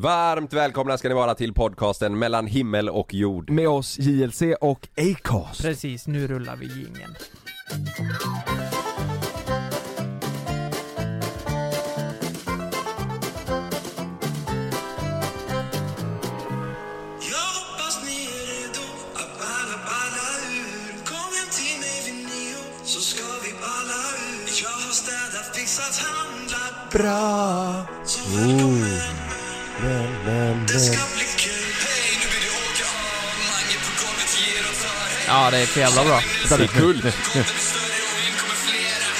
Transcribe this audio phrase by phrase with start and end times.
[0.00, 3.50] Varmt välkomna ska ni vara till podcasten mellan himmel och jord.
[3.50, 5.62] Med oss JLC och Acast.
[5.62, 6.66] Precis, nu rullar vi
[25.98, 27.86] handlat Bra.
[28.04, 28.20] Så
[35.26, 36.22] Ja, det är för jävla bra.
[36.48, 37.00] Det är kul.
[37.04, 37.44] Nu, nu,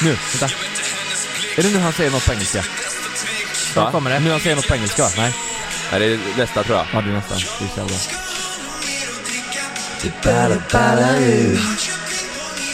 [0.02, 0.56] nu, vänta.
[1.56, 2.64] Är det nu han säger något på engelska?
[3.72, 4.20] Snart kommer det.
[4.20, 5.10] Nu han säger något på engelska va?
[5.16, 5.34] Nej.
[5.90, 6.86] Nej, det är nästa tror jag.
[6.92, 7.38] Ja, det är nästan.
[7.38, 7.96] Det är så jävla bra.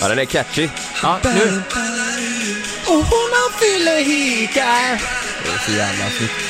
[0.00, 0.68] Ja, den är catchy.
[1.02, 1.62] Ja, nu.
[2.86, 4.98] Och hon har fyllehika.
[5.44, 6.45] Det är så jävla snyggt.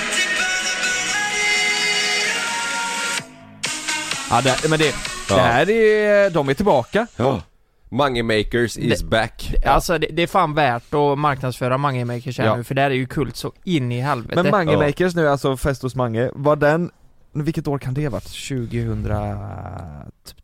[4.31, 4.95] Ja, det, men det,
[5.31, 5.37] Ja.
[5.37, 7.07] det här är, de är tillbaka.
[7.17, 7.43] Ja.
[7.89, 9.55] Money Makers is back.
[9.67, 12.57] Alltså det, det är fan värt att marknadsföra Mange Makers här Ja.
[12.57, 14.43] nu, för det här är ju kult så in i helvete.
[14.43, 14.79] Men Mange Ja.
[14.79, 16.91] Makers nu, alltså Fest hos Mange, var den,
[17.33, 18.25] vilket år kan det ha varit?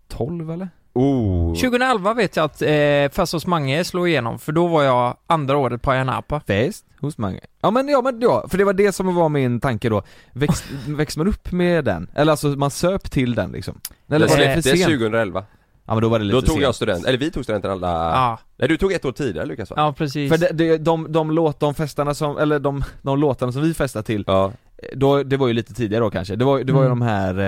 [0.09, 0.69] 2012 eller?
[0.95, 1.55] Oh.
[1.55, 5.57] 2011 vet jag att eh, Fast hos Mange slog igenom, för då var jag andra
[5.57, 6.41] året på Ayia Napa.
[6.47, 7.41] Fest hos Mange.
[7.61, 10.03] Ja men ja men ja, för det var det som var min tanke då.
[10.33, 12.11] Växt, växte man upp med den?
[12.15, 13.81] Eller alltså man söp till den liksom?
[14.11, 14.83] Eller Det var det för sent?
[14.84, 15.45] 2011.
[15.87, 16.62] Ja men då var det lite Då tog sent.
[16.62, 17.89] jag student, eller vi tog studenten alla...
[17.91, 19.77] Ja, Nej du tog ett år tidigare Lukas va?
[19.79, 20.31] ja precis.
[20.33, 23.75] För det, det, de, de låt, de festarna som, eller de, de låtarna som vi
[23.75, 24.53] festade till, Ja.
[24.95, 26.99] då, det var ju lite tidigare då kanske, det var, det var ju Mm.
[26.99, 27.39] de här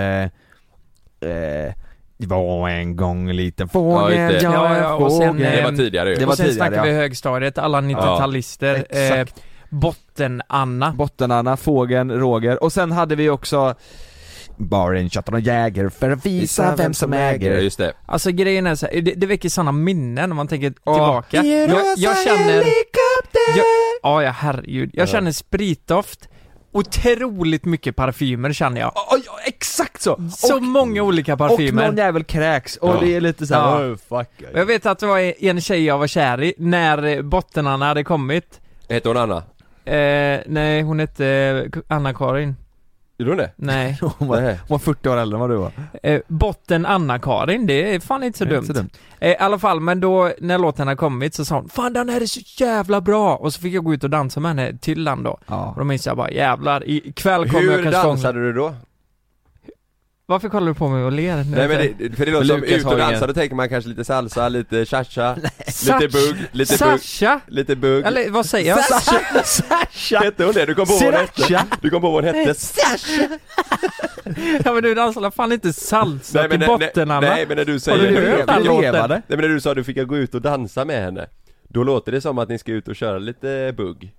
[1.21, 1.73] eh, eh,
[2.17, 4.41] Det var en gång en liten Ja, fågel, det.
[4.41, 5.51] ja, Ja, ja, och sen, fågel.
[5.57, 6.15] Det var tidigare ju.
[6.15, 6.95] det var och sen tidigare, snackar vi ja.
[6.95, 9.43] högstadiet, alla 90-talister, eh, Exakt.
[9.69, 10.93] Botten-Anna.
[10.93, 13.75] Botten-Anna, Fågeln, Roger och sen hade vi också
[14.57, 17.93] Bara en tjattar och jäger för att visa vem som Ja äger just det.
[18.05, 20.93] Alltså grejen är så här, det, det väcker sådana minnen när man tänker Ja.
[20.93, 21.43] tillbaka.
[21.47, 22.63] Jag, jag känner,
[24.03, 25.11] ja ja herregud, jag Ja.
[25.11, 26.29] känner spritdoft,
[26.75, 28.91] otroligt mycket parfymer känner jag.
[28.95, 30.29] Ja, ja, exakt så!
[30.37, 31.85] Så och, många olika och parfymer.
[31.87, 32.99] någon jävel kräks och Ja.
[33.01, 33.85] det är lite såhär, Ja.
[33.91, 37.21] oh, fuck Och jag vet att det var en tjej jag var kär i när
[37.21, 38.61] Bottenanna hade kommit.
[38.89, 39.43] Hette hon Anna?
[39.85, 42.55] Eh, nej, hon hette Anna-Karin.
[43.17, 43.51] Gjorde hon det?
[43.55, 43.97] Nej.
[44.17, 45.71] hon, var, hon var 40 år äldre än vad du var
[46.03, 48.61] Eh, botten Anna-Karin, det är fan inte så Det är dumt.
[48.63, 48.89] inte så dumt.
[49.19, 52.09] Eh, I alla fall, men då när låten hade kommit så sa hon 'Fan den
[52.09, 54.77] här är så jävla bra' och så fick jag gå ut och dansa med henne
[54.77, 55.29] till den då.
[55.31, 55.73] Och Ja.
[55.77, 58.73] då minns jag bara 'Jävlar, ikväll kommer jag Hur kanske fånga-" dansade du då?
[60.27, 61.35] Varför kollar du på mig och ler?
[61.35, 63.89] Nej men det, för det låter som ut har och dansa, då tänker man kanske
[63.89, 67.39] lite salsa, lite cha-cha, lite bugg, lite bugg, Sasha?
[67.47, 68.85] lite bugg Eller vad säger jag?
[68.85, 69.19] Sasha!
[69.43, 70.19] Sasha!
[70.19, 70.65] Hette hon det?
[70.65, 71.65] Du kom på vad hon hette?
[71.81, 72.55] Du kom på vad hon hette?
[74.63, 77.27] ja men du dansar fan inte salsa till nej, botten Anna?
[77.27, 79.09] nej men när du Har säger du hört den låten?
[79.09, 81.27] Nej men när du sa att du fick gå ut och dansa med henne
[81.67, 84.13] Då låter det som att ni ska ut och köra lite bugg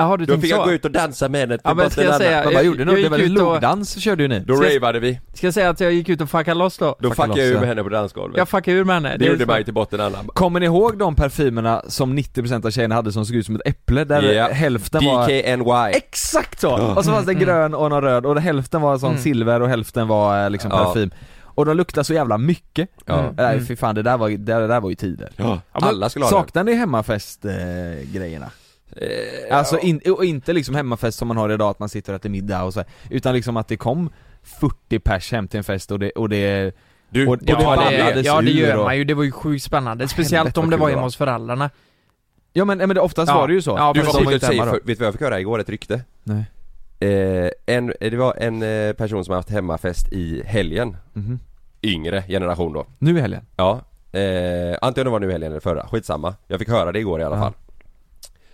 [0.00, 0.64] Jaha du Då tänkte fick jag så?
[0.64, 2.42] gå ut och dansa med henne Ja, men ska jag säga-.
[2.44, 2.90] Men vad gjorde ni?
[2.90, 4.38] jag Det gick var väl ut och- logdans körde ju ni?
[4.40, 6.78] Då Ska jag- ravade vi, Ska jag säga att jag gick ut och fuckade loss
[6.78, 6.96] då?
[7.00, 9.26] då Fucka fuckade jag ur med henne på dansgolvet Jag fuckade ur med henne Det
[9.26, 12.94] är gjorde mig till Botten Anna Kommer ni ihåg de parfymerna som 90% av tjejerna
[12.94, 14.04] hade som såg ut som ett äpple?
[14.04, 14.48] Där Ja.
[14.48, 16.94] hälften var DKNY Exakt så!
[16.96, 17.44] Och så fanns det Mm.
[17.44, 19.22] grön och någon röd och hälften var sån Mm.
[19.22, 20.84] silver och hälften var eh, liksom Ja.
[20.84, 21.10] parfym
[21.54, 23.34] Och de luktade så jävla mycket Ja, Mm.
[23.36, 25.60] Nej fy fan, det där var, det där var ju tider ja.
[25.72, 27.50] Alla skulle ha Saknar ni hemmafest eh,
[28.12, 28.50] grejerna?
[28.96, 32.16] Eh, Alltså in, och inte liksom hemmafest som man har idag, att man sitter och
[32.20, 34.10] äter middag och så här, Utan liksom att det kom
[34.42, 36.74] 40 pers hem till en fest och det, och det
[37.10, 39.22] Du, och- och det Ja det, ballades ja det gör och- man ju, det var
[39.24, 40.08] ju sjukt spännande.
[40.08, 41.70] Speciellt om det var det hemma hos föräldrarna.
[42.52, 43.36] Ja men, men det, oftast Ja.
[43.38, 45.20] var det ju så Ja, Du var inte säga, för, vet du vad jag fick
[45.22, 45.58] höra igår?
[45.58, 46.04] Ett rykte?
[46.22, 46.44] Nej.
[47.00, 51.38] Eh, en, det var en eh, person som har haft hemmafest i helgen Mhm.
[51.82, 53.42] Yngre generation då Nu i helgen?
[53.56, 53.80] Ja,
[54.12, 57.20] eh, antingen det var nu i helgen eller förra, skitsamma Jag fick höra det igår
[57.20, 57.42] i alla Ja.
[57.42, 57.52] fall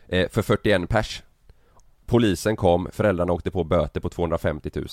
[0.08, 1.22] eh, För 41 pers
[2.06, 4.86] Polisen kom, föräldrarna åkte på böter på 250 000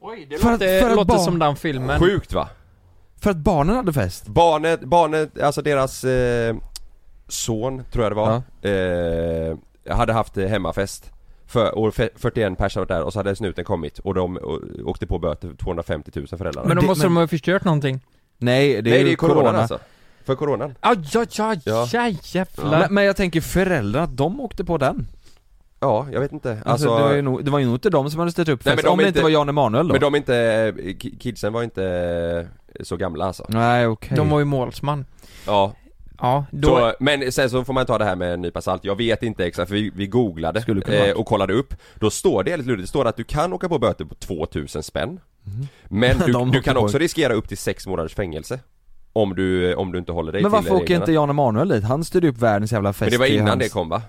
[0.00, 2.00] Oj, det För att- låter, för låter barn- som den filmen.
[2.00, 2.48] Sjukt va?
[3.20, 4.26] För att barnen hade fest?
[4.28, 6.56] Barnet, barnet, alltså deras eh,
[7.28, 8.42] son tror jag det var
[9.90, 11.12] eh, Hade haft hemmafest
[11.46, 14.36] för, och fe- 41 pers hade varit där och så hade snuten kommit och de
[14.36, 17.64] och, åkte på böter för 250 000 föräldrarna Men då måste men- de ha förstört
[17.64, 18.00] någonting.
[18.38, 19.78] Nej, det är Nej ju det är corona, alltså
[20.26, 21.88] För coronan Ja, ja, ja, Ja.
[21.92, 22.70] ja jävlar.
[22.80, 25.06] Men, men jag tänker föräldrarna, de åkte på den
[25.80, 26.50] Ja, jag vet inte.
[26.50, 28.48] Alltså, Alltså, det, var ju nog, det var ju nog inte de som hade ställt
[28.48, 30.32] upp Nej, fest, men de om det inte var Jan Emanuel då men de inte,
[30.76, 32.48] ki- kidsen var inte
[32.80, 35.04] så gamla alltså Nej okej De var ju målsman.
[35.46, 35.72] Ja,
[36.20, 36.68] Ja, då...
[36.68, 38.84] Så, men sen så får man ta det här med en nypa salt.
[38.84, 41.74] Jag vet inte exakt för vi, vi googlade eh, och kollade upp.
[41.94, 45.20] Då står det luddigt, det står att du kan åka på böter på 2000 spänn.
[45.42, 45.68] Mhm.
[45.88, 48.60] Men du, du kan också riskera upp till 6 månaders fängelse.
[49.22, 51.02] Om du, om du inte håller dig Men till varför åker reglerna.
[51.02, 51.84] inte Jan Emanuel dit?
[51.84, 53.62] Han styrde upp världens jävla fest Men det var innan hans...
[53.62, 54.02] det kom va?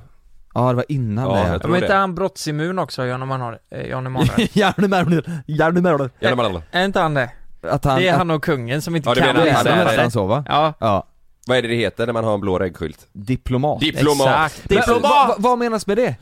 [0.54, 2.00] Ja det var innan Ja, det jag tror Men inte det.
[2.00, 3.58] han brottsimmun också, Jan Emanuel?
[3.72, 4.30] eh, Jan Emanuel?
[4.54, 6.62] Jan Emanuel, Jan Emanuel men.
[6.82, 7.30] Är inte han det?
[7.62, 8.00] Att han...
[8.00, 9.70] Det är han och kungen som inte Ja, kan det han läsa.
[9.70, 10.44] är- nästan så va?
[10.48, 11.08] Ja, Ja,
[11.48, 13.08] Vad är det det heter när man har en blå reggskylt?
[13.14, 14.28] diplomat Diplomat!
[14.28, 14.70] exakt.
[14.70, 15.04] Men, Diplomat!
[15.04, 16.16] vad, vad, vad menas med det?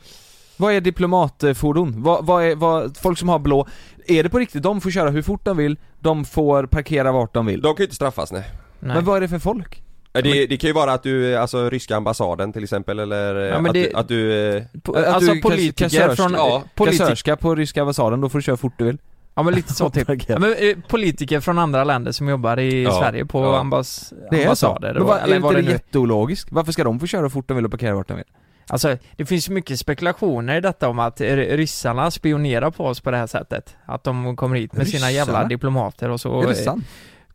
[0.56, 2.02] Vad är diplomatfordon?
[2.02, 3.66] Vad, vad är, vad, folk som har blå,
[4.06, 7.34] är det på riktigt, de får köra hur fort de vill, de får parkera vart
[7.34, 7.60] de vill?
[7.60, 8.44] De kan ju inte straffas nej.
[8.80, 8.94] Nej.
[8.96, 9.82] Men vad är det för folk?
[10.12, 13.60] Ja, Det, det kan ju vara att du, alltså ryska ambassaden till exempel eller Ja,
[13.60, 14.48] men att, det- du, att du...
[14.56, 16.32] eh, Po- Att alltså du politiker kassörska- från...
[16.32, 18.98] ja, politi- Kassörska på ryska ambassaden, då får du köra fort du vill
[19.34, 20.28] Ja men lite så typ.
[20.28, 23.58] Ja, men, eh, politiker från andra länder som jobbar i Ja, Sverige på ja.
[23.58, 24.66] ambass, Det är så?
[24.66, 26.52] ambassader Men och, vad, är eller inte det, det jätteologiskt?
[26.52, 28.24] Varför ska de få köra fort de vill och parkera vart de vill?
[28.68, 33.10] Alltså det finns ju mycket spekulationer i detta om att ryssarna spionerar på oss på
[33.10, 33.76] det här sättet.
[33.86, 35.48] Att de kommer hit med sina jävla Ryssarna?
[35.48, 36.84] diplomater och så är det eh, sant?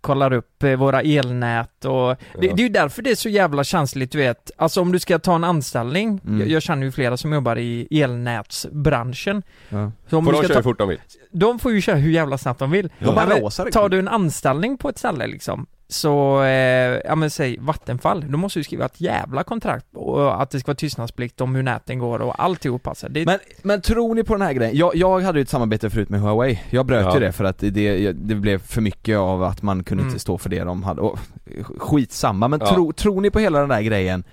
[0.01, 2.39] Kollar upp eh, våra elnät och det, Ja.
[2.41, 4.51] det är ju därför det är så jävla känsligt du vet.
[4.57, 6.39] Alltså om du ska ta en anställning, Mm.
[6.39, 9.43] jag, jag känner ju flera som jobbar i elnätsbranschen.
[9.69, 9.91] Ja.
[10.09, 10.99] Så om Får du de köra hur ta, fort de vill?
[11.31, 12.89] de får ju köra hur jävla snabbt de vill.
[12.99, 13.71] De bara låser.
[13.71, 18.37] Tar du en anställning på ett ställe liksom Så, eh, ja men säg Vattenfall, då
[18.37, 21.99] måste du skriva ett jävla kontrakt och att det ska vara tystnadsplikt om hur näten
[21.99, 23.07] går och alltihop alltså.
[23.09, 24.77] Det, Men, men tror ni på den här grejen?
[24.77, 27.13] Jag, jag hade ju ett samarbete förut med Huawei, jag bröt Ja.
[27.13, 30.09] ju det för att det, det blev för mycket av att man kunde Mm.
[30.11, 31.19] inte stå för det de hade, och,
[31.77, 32.73] skitsamma, men Ja.
[32.73, 34.23] tro, tror ni på hela den där grejen?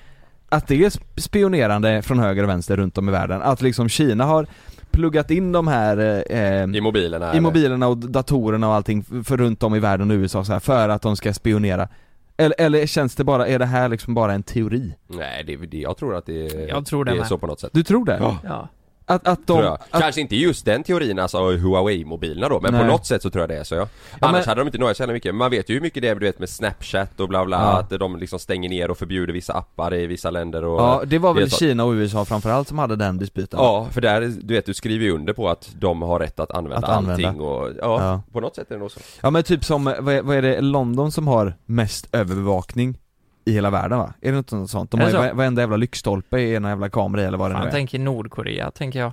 [0.49, 3.43] Att det är sp- spionerande från höger och vänster runt om i världen?
[3.43, 4.47] Att liksom Kina har
[4.91, 7.41] pluggat in de här eh, I mobilerna i eller?
[7.41, 10.89] mobilerna och datorerna och allting för runt om i världen och USA så här, för
[10.89, 11.89] att de ska spionera?
[12.37, 14.95] Eller, eller känns det bara, är det här liksom bara en teori?
[15.07, 17.27] Nej, det, det, jag tror att det, Jag tror det det är med.
[17.29, 18.17] så på något sätt Du tror det?
[18.21, 18.39] Ja.
[18.45, 18.69] ja.
[19.11, 22.81] Att, att de, att, Kanske inte just den teorin alltså Huawei-mobilerna då, men Nej.
[22.83, 23.89] på något sätt så tror jag det är så ja.
[24.21, 26.15] Annars men- hade de inte så jävla mycket, man vet ju hur mycket det är
[26.15, 27.79] du vet med Snapchat och bla bla, Ja.
[27.79, 31.19] att de liksom stänger ner och förbjuder vissa appar i vissa länder och ja det
[31.19, 31.51] var väl.
[31.51, 33.59] Kina och USA framförallt som hade den dispyten?
[33.63, 36.51] Ja, för där, du vet du skriver ju under på att de har rätt att
[36.51, 37.29] använda Att använda.
[37.29, 38.23] allting och ja, Ja.
[38.33, 40.43] på något sätt är det nog så Ja men typ som, vad är, vad är
[40.43, 42.99] det, London som har mest övervakning
[43.49, 44.15] i hela världen va?
[44.21, 44.91] Är det något sånt?
[44.91, 45.19] De har ju så?
[45.19, 48.71] va- varenda jävla lyktstolpe i ena jävla kamera eller vad det nu är tänker Nordkorea,
[48.71, 49.13] tänker jag.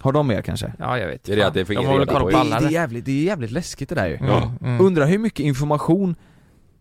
[0.00, 0.72] Har de mer kanske?
[0.78, 1.24] Ja, jag vet.
[1.24, 2.36] Det är det att det får De reda på det,
[2.66, 4.52] är jävligt, det är jävligt läskigt det där ju Ja.
[4.62, 4.80] Mm.
[4.80, 6.14] Undrar hur mycket information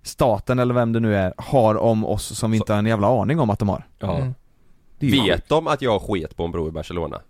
[0.04, 3.22] staten eller vem det nu är har om oss som vi inte har en jävla
[3.22, 4.18] aning om att de har Ja.
[4.18, 4.34] Mm.
[5.02, 5.14] sjukt.
[5.14, 7.22] Vet de att jag sket på en bro i Barcelona?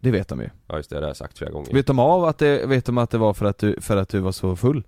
[0.00, 1.98] det vet de ju Ja just det, det har jag sagt flera gånger Vet de
[1.98, 4.32] av att det, vet de att det var för att du, för att du var
[4.32, 4.82] så full?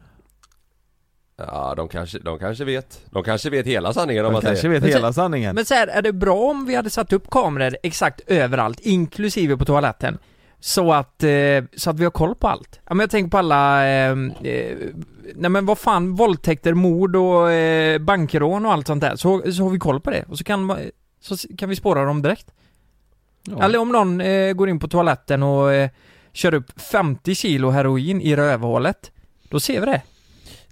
[1.36, 4.69] Ja, de kanske, de kanske vet De kanske vet hela sanningen om De att kanske
[4.69, 7.12] det vet så- hela sanningen Men så här, är det bra om vi hade satt
[7.12, 10.19] upp kameror exakt överallt, inklusive på toaletten?
[10.60, 11.31] Så att, eh,
[11.76, 12.81] så att vi har koll på allt.
[12.86, 14.10] Ja men jag tänker på alla, eh,
[14.42, 14.76] eh,
[15.34, 19.16] nej men vad fan, våldtäkter, mord och eh, bankrån och allt sånt där.
[19.16, 20.25] Så, så har vi koll på det.
[20.28, 20.78] Och så kan,
[21.20, 22.46] så kan vi spåra dem direkt.
[23.42, 23.62] ja.
[23.64, 25.90] Eller om någon eh, går in på toaletten och eh,
[26.32, 29.10] kör upp 50 kilo heroin i rövhålet.
[29.48, 30.02] Då ser vi det.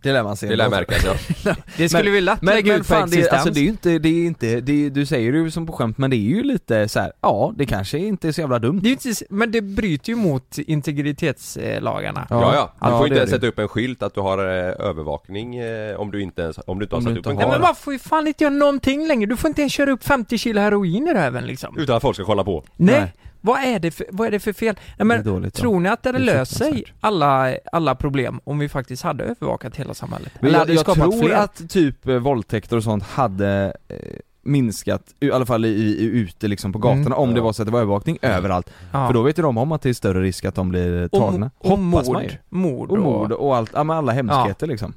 [0.02, 1.04] Det lär man se Det lär märkas
[1.44, 3.32] ja Det skulle vi lätt Men, lägga men ut på fan, det, existens.
[3.32, 5.66] alltså det är ju inte, det är inte, det är, du säger det ju som
[5.66, 8.40] på skämt men det är ju lite så här, ja det kanske inte är så
[8.40, 12.26] jävla dumt Det är inte, men det bryter ju mot integritetslagarna.
[12.30, 12.40] Ja.
[12.42, 13.30] Ja ja, du Ja, får det inte det.
[13.30, 16.78] sätta upp en skylt att du har eh, övervakning eh, om du inte ens, om
[16.78, 18.54] du inte har Om satt upp en kamera men man får ju fan inte göra
[18.54, 19.26] någonting längre.
[19.26, 21.78] Du får inte ens köra upp 50 kilo heroin i röven liksom.
[21.78, 23.00] Utan att folk ska kolla på Nej.
[23.00, 23.12] Nej.
[23.44, 24.74] Vad är det för, vad är det för fel?
[24.74, 27.94] Nej Det är men, dåligt, tror ni att det hade Det löst sig alla, alla
[27.94, 30.32] problem om vi faktiskt hade övervakat hela samhället?
[30.40, 31.34] Men Eller jag, hade det jag tror fler?
[31.36, 33.96] att typ eh, våldtäkter och sånt hade eh,
[34.42, 37.18] minskat, i alla fall i, i, ute liksom på gatorna Mm.
[37.18, 37.44] om det Ja.
[37.44, 38.70] var så att det var övervakning överallt.
[38.92, 39.06] ja.
[39.06, 41.10] För då vet ju de om att det är större risk att de blir och,
[41.10, 41.50] tagna.
[41.58, 42.30] och Hoppas mord, man ju.
[42.48, 44.94] mord Och mord och allt, ja men alla hemskheter liksom.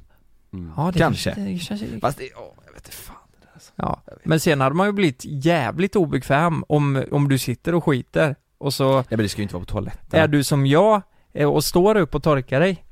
[0.52, 0.72] mm.
[0.76, 1.34] Ja, det Kanske.
[1.36, 3.15] Det känns, ju- Fast det, åh, jag vet inte fan.
[3.76, 4.02] Ja.
[4.24, 8.74] Men sen hade man ju blivit jävligt obekväm om, om du sitter och skiter och
[8.74, 10.20] så Nej men det ska ju inte vara på toaletten.
[10.20, 11.02] är du som jag
[11.34, 12.84] eh, och står upp och torkar dig.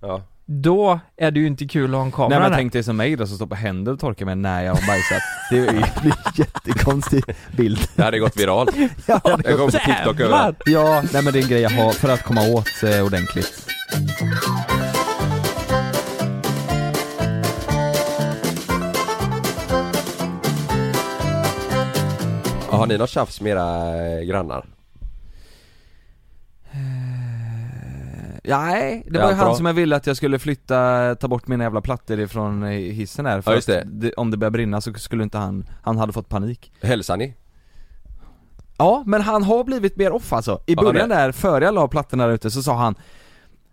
[0.00, 2.56] Ja, Då är det ju inte kul att ha en kamera Nej men där.
[2.58, 4.86] tänk dig som mig då som står på händer och torkar mig när jag har
[4.86, 5.22] bajsat.
[5.50, 5.78] Det är ju
[6.10, 7.24] en jättekonstig
[7.56, 7.78] bild.
[7.96, 8.70] det hade gått viralt
[9.06, 10.54] Ja, Jag kommer på TikTok över Jävlar!
[10.66, 13.66] ja, nej men det är en grej jag har för att komma åt eh, ordentligt.
[22.76, 24.66] Har ni något tjafs med era eh, grannar?
[28.44, 31.46] Nej, det var ju allt han som jag ville att jag skulle flytta, ta bort
[31.48, 33.82] mina jävla plattor ifrån eh, hissen här för Ja, det.
[33.86, 37.34] det, om det börjar brinna så skulle inte han, han hade fått panik Hälsar ni?
[38.78, 40.60] Ja, men han har blivit mer off alltså.
[40.66, 42.94] I Ja, början där, före jag la plattorna där ute så sa han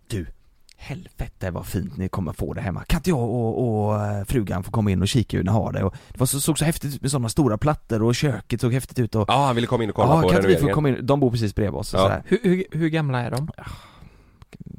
[0.08, 0.28] Du,
[0.82, 2.84] helvete vad fint ni kommer få det hemma.
[2.84, 5.72] Kan inte jag och, och eh, frugan få komma in och kika hur ni har
[5.74, 5.84] det?
[5.84, 8.74] Och det var så, såg så häftigt ut med sådana stora plattor och köket såg
[8.74, 10.56] häftigt ut och Ja, han ville komma in och kolla Ja, på kan inte vi
[10.58, 10.98] få komma in?
[11.06, 12.00] De bor precis bredvid oss Ja.
[12.00, 12.24] sådär.
[12.26, 13.50] Hur, hur, hur gamla är de?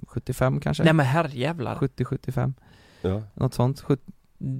[0.08, 0.84] 75 kanske?
[0.84, 1.74] Nej men herrejävlar.
[1.76, 2.52] 70-75,
[3.02, 3.22] Ja.
[3.34, 3.80] något sånt.
[3.80, 4.02] 70,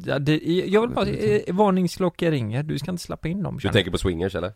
[0.04, 3.68] Ja, det, jag vill bara, eh, varningsklockor ringer, du ska inte släppa in dem Du
[3.68, 4.52] tänker på swingers eller?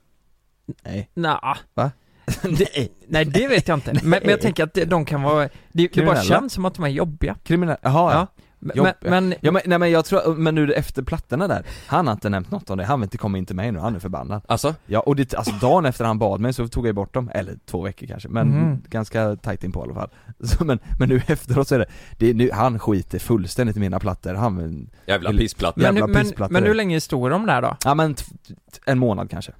[0.85, 1.11] nej.
[1.15, 1.57] Nja.
[1.75, 1.91] Va?
[2.59, 5.49] det, nej det vet jag inte, men, men jag tänker att de kan vara, det,
[5.73, 6.23] det bara Kriminella?
[6.23, 7.37] känns som att de är jobbiga.
[7.45, 8.19] Kriminell, jaha ja.
[8.19, 8.27] Ja.
[8.67, 12.13] Men, men, Ja men, nej men jag tror, men nu efter plattorna där, han har
[12.15, 13.99] inte nämnt något om det, han vill inte komma in till mig nu, han är
[13.99, 14.75] förbannad Alltså?
[14.87, 17.55] Ja och det, alltså dagen efter han bad mig så tog jag bort dem, eller
[17.67, 18.83] två veckor kanske, men Mhm.
[18.89, 20.11] ganska tight in på i alla fall
[20.45, 21.87] så, men, men nu efteråt så är det,
[22.19, 25.83] det nu, han skiter fullständigt i mina plattor, han Jävla Vill- pissplattor.
[25.83, 26.53] men, jävla men, pissplattor.
[26.53, 27.77] men hur länge står de där då?
[27.85, 29.53] Ja men t- t- en månad kanske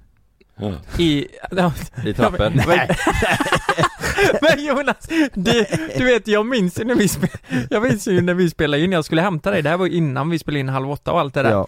[0.97, 1.73] I, ja,
[2.05, 2.53] I trappen.
[2.67, 2.79] men,
[4.41, 8.33] men Jonas, det, du vet jag minns ju när vi spelade, jag minns ju när
[8.33, 10.91] vi spelade in, jag skulle hämta dig, det här var innan vi spelade in Halv
[10.91, 11.51] åtta och allt det där.
[11.51, 11.67] Ja,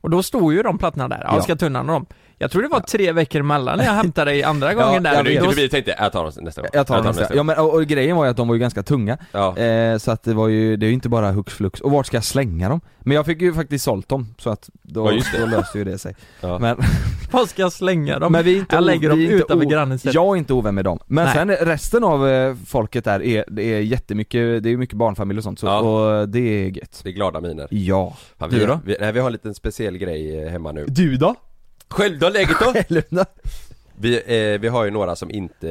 [0.00, 1.44] Och då stod ju de plattorna där, Ja.
[1.48, 1.56] ja.
[1.56, 2.06] tunnan och dem.
[2.40, 5.14] Jag tror det var tre veckor emellan när jag hämtade dig andra gången Ja, där.
[5.14, 5.38] jag Du.
[5.38, 6.70] Då- du, vi tänkte, jag tar dem nästa gång.
[6.72, 7.46] jag tar dem nästa, ja gång.
[7.46, 9.56] men och, och grejen var ju att de var ju ganska tunga, Ja.
[9.58, 12.06] eh, så att det var ju, det är ju inte bara hux flux, och vart
[12.06, 12.80] ska jag slänga dem?
[13.00, 15.98] Men jag fick ju faktiskt sålt dem, så att då, Ja, då löste ju det
[15.98, 16.58] sig Ja.
[16.58, 16.76] Men,
[17.30, 18.32] Vad ska jag slänga dem?
[18.32, 20.12] men vi är inte jag lägger dem vi är inte utanför o- grannen sen.
[20.14, 21.34] Jag är inte ovän med dem, men Nej.
[21.34, 25.44] sen resten av eh, folket där är, det är jättemycket, det är mycket barnfamilj och
[25.44, 25.78] sånt så, Ja.
[25.80, 27.66] och det är gött Det är glada miner.
[27.70, 28.80] Ja Fan, Du vi, då?
[28.84, 30.84] Vi, nej, vi har en liten speciell grej eh, hemma nu.
[30.88, 31.34] Du då?
[31.90, 32.72] Själv då, läget då?
[32.88, 33.26] Eller,
[33.96, 34.16] Vi,
[34.54, 35.70] eh, vi har ju några som inte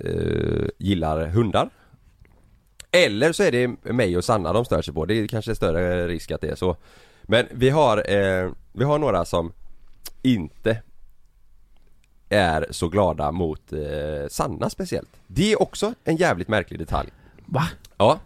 [0.00, 1.70] eh, gillar hundar.
[2.90, 6.08] Eller så är det mig och Sanna de stör sig på, det är kanske större
[6.08, 6.76] risk att det är så.
[7.22, 9.52] Men vi har, eh, vi har några som
[10.22, 10.82] inte
[12.28, 15.10] är så glada mot eh, Sanna speciellt.
[15.26, 17.10] Det är också en jävligt märklig detalj.
[17.46, 17.62] Va?
[17.96, 18.20] Ja.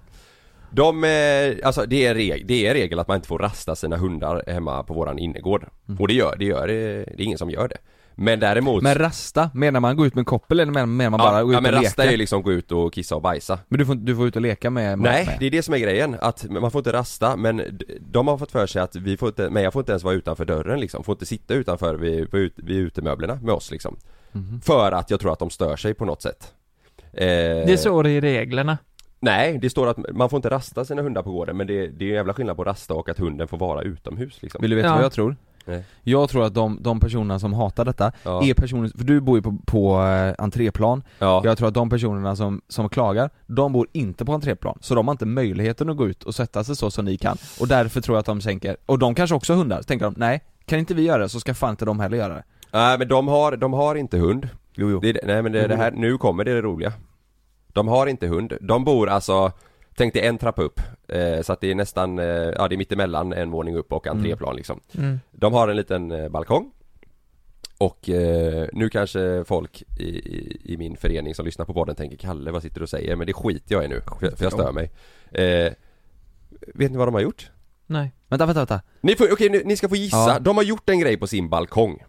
[0.71, 3.97] De, eh, alltså det är, reg- det är regel att man inte får rasta sina
[3.97, 5.67] hundar hemma på våran innergård.
[5.99, 7.77] Och det gör, det gör, det det är ingen som gör det.
[8.19, 11.43] Men däremot men rasta, menar man gå ut med koppel eller menar man bara ja,
[11.43, 12.09] gå ut ja men och rasta leka?
[12.09, 14.37] är ju liksom gå ut och kissa och bajsa Men du får, du får ut
[14.37, 15.37] och leka med Nej, med.
[15.41, 18.53] det är det som är grejen, att man får inte rasta men de har fått
[18.53, 21.05] för sig att vi får inte, men jag får inte ens vara utanför dörren liksom,
[21.05, 23.97] får inte sitta utanför vid, vid, vid utemöblerna med oss liksom
[24.33, 24.61] Mhm.
[24.61, 26.53] För att jag tror att de stör sig på något sätt
[27.13, 27.27] eh,
[27.67, 28.79] Det står det i reglerna.
[29.27, 32.05] Nej, det står att man får inte rasta sina hundar på gården men det, det
[32.05, 34.61] är en jävla skillnad på rasta och att hunden får vara utomhus liksom.
[34.63, 34.95] Vill du veta Ja.
[34.95, 35.37] vad jag tror?
[35.69, 35.85] Nej.
[36.03, 39.39] Jag tror att de, de personerna som hatar detta Ja, är personer, för du bor
[39.39, 41.03] ju på, på eh, entréplan.
[41.19, 41.43] Ja.
[41.45, 44.79] Jag tror att de personerna som, som klagar, de bor inte på entréplan.
[44.81, 47.37] Så de har inte möjligheten att gå ut och sätta sig så som ni kan.
[47.61, 50.05] Och därför tror jag att de tänker, och de kanske också har hundar, så tänker
[50.07, 52.45] de nej Kan inte vi göra det så ska fan inte de heller göra det.
[52.73, 54.49] Nej men de har, de har inte hund.
[54.75, 55.01] Jo jo.
[55.01, 56.93] Det, Nej men det, det här, nu kommer det roliga
[57.77, 59.53] De har inte hund, de bor alltså
[59.99, 62.77] Tänk dig en trappa upp, eh, så att det är nästan, eh, ja det är
[62.77, 65.21] mittemellan en våning upp och entréplan liksom Mm.
[65.33, 66.71] De har en liten eh, balkong
[67.79, 72.17] Och eh, nu kanske folk i, i, i min förening som lyssnar på podden tänker
[72.17, 73.17] Kalle vad sitter du och säger?
[73.17, 74.91] Men det skiter jag i nu, för, för jag stör mig
[75.33, 75.73] eh,
[76.75, 77.51] Vet ni vad de har gjort?
[77.87, 78.13] Nej.
[78.29, 80.39] Vänta vänta vänta Ni får, okej ni, ni ska få gissa, Ja.
[80.39, 82.03] de har gjort en grej på sin balkong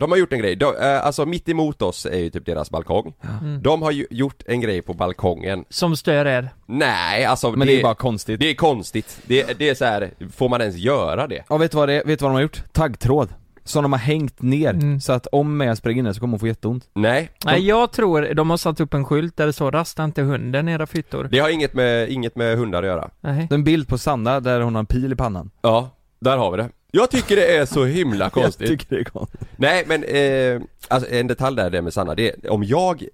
[0.00, 2.70] De har gjort en grej, de, eh, alltså mitt emot oss är ju typ deras
[2.70, 3.62] balkong Mm.
[3.62, 6.48] De har ju gjort en grej på balkongen Som stör er.
[6.66, 10.10] Nej alltså Men det är bara konstigt det är konstigt, det, det är så här,
[10.36, 11.44] får man ens göra det?
[11.48, 12.04] Ja vet du vad det är?
[12.04, 12.62] Vet du vad de har gjort?
[12.72, 13.28] Taggtråd
[13.64, 15.00] Som de har hängt ner, Mm.
[15.00, 17.92] så att om Meja springer in där så kommer hon få jätteont Nej, Nej jag
[17.92, 21.28] tror de har satt upp en skylt där det står 'Rasta inte hunden era fyttor'
[21.30, 23.46] det har inget med, inget med hundar att göra Nej.
[23.48, 25.90] Det är en bild på Sanna där hon har en pil i pannan Ja,
[26.20, 29.04] där har vi det Jag tycker det är så himla konstigt Jag tycker det är
[29.04, 33.04] konstigt Nej men, eh, alltså en detalj där det med Sanna, det är om jag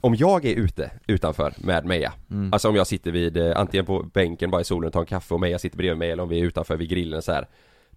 [0.00, 2.52] om jag är ute utanför med Meja, Mm.
[2.52, 5.06] alltså om jag sitter vid, eh, antingen på bänken bara i solen och tar en
[5.06, 7.48] kaffe och Meja sitter bredvid mig eller om vi är utanför vid grillen så här.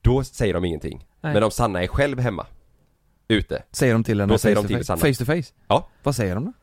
[0.01, 1.05] Då säger de ingenting.
[1.21, 1.33] Nej.
[1.33, 2.45] Men om Sanna är själv hemma,
[3.27, 4.83] ute, Säger de till henne Då säger face de to till face?
[4.85, 5.13] Sanna.
[5.13, 5.53] Face to face?
[5.67, 5.89] Ja.
[6.03, 6.53] Vad säger de då?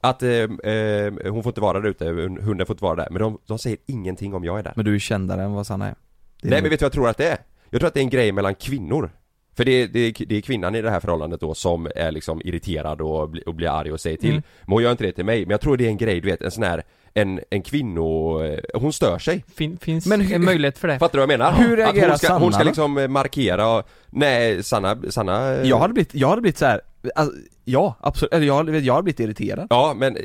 [0.00, 3.22] att eh, eh, hon får inte vara där ute, hunden får inte vara där, men
[3.22, 4.72] de, de säger ingenting om jag är där.
[4.76, 5.94] Men du är kändare än vad Sanna är är
[6.42, 7.38] Nej men vet du vad jag tror att det är?
[7.74, 9.10] Jag tror att det är en grej mellan kvinnor
[9.56, 12.40] För det är, det det är kvinnan i det här förhållandet då som är liksom
[12.44, 14.42] irriterad och, bli, och blir arg och säger till Mm.
[14.62, 16.30] Men hon gör inte det till mig, men jag tror det är en grej, du
[16.30, 16.82] vet, en sån här
[17.14, 18.42] En, en kvinno...
[18.44, 20.98] eh, Hon stör sig Fin, finns Men hur- en möjlighet för det?
[20.98, 21.52] Fattar du vad jag menar?
[21.52, 25.52] Hur att reagerar hon ska, hon ska liksom eh, markera och, Nej, Sanna, Sanna...
[25.54, 26.80] eh, Jag hade blivit, jag hade blivit så här.
[27.14, 30.16] Alltså, Ja, absolut, eller jag, jag har blivit irriterad Ja men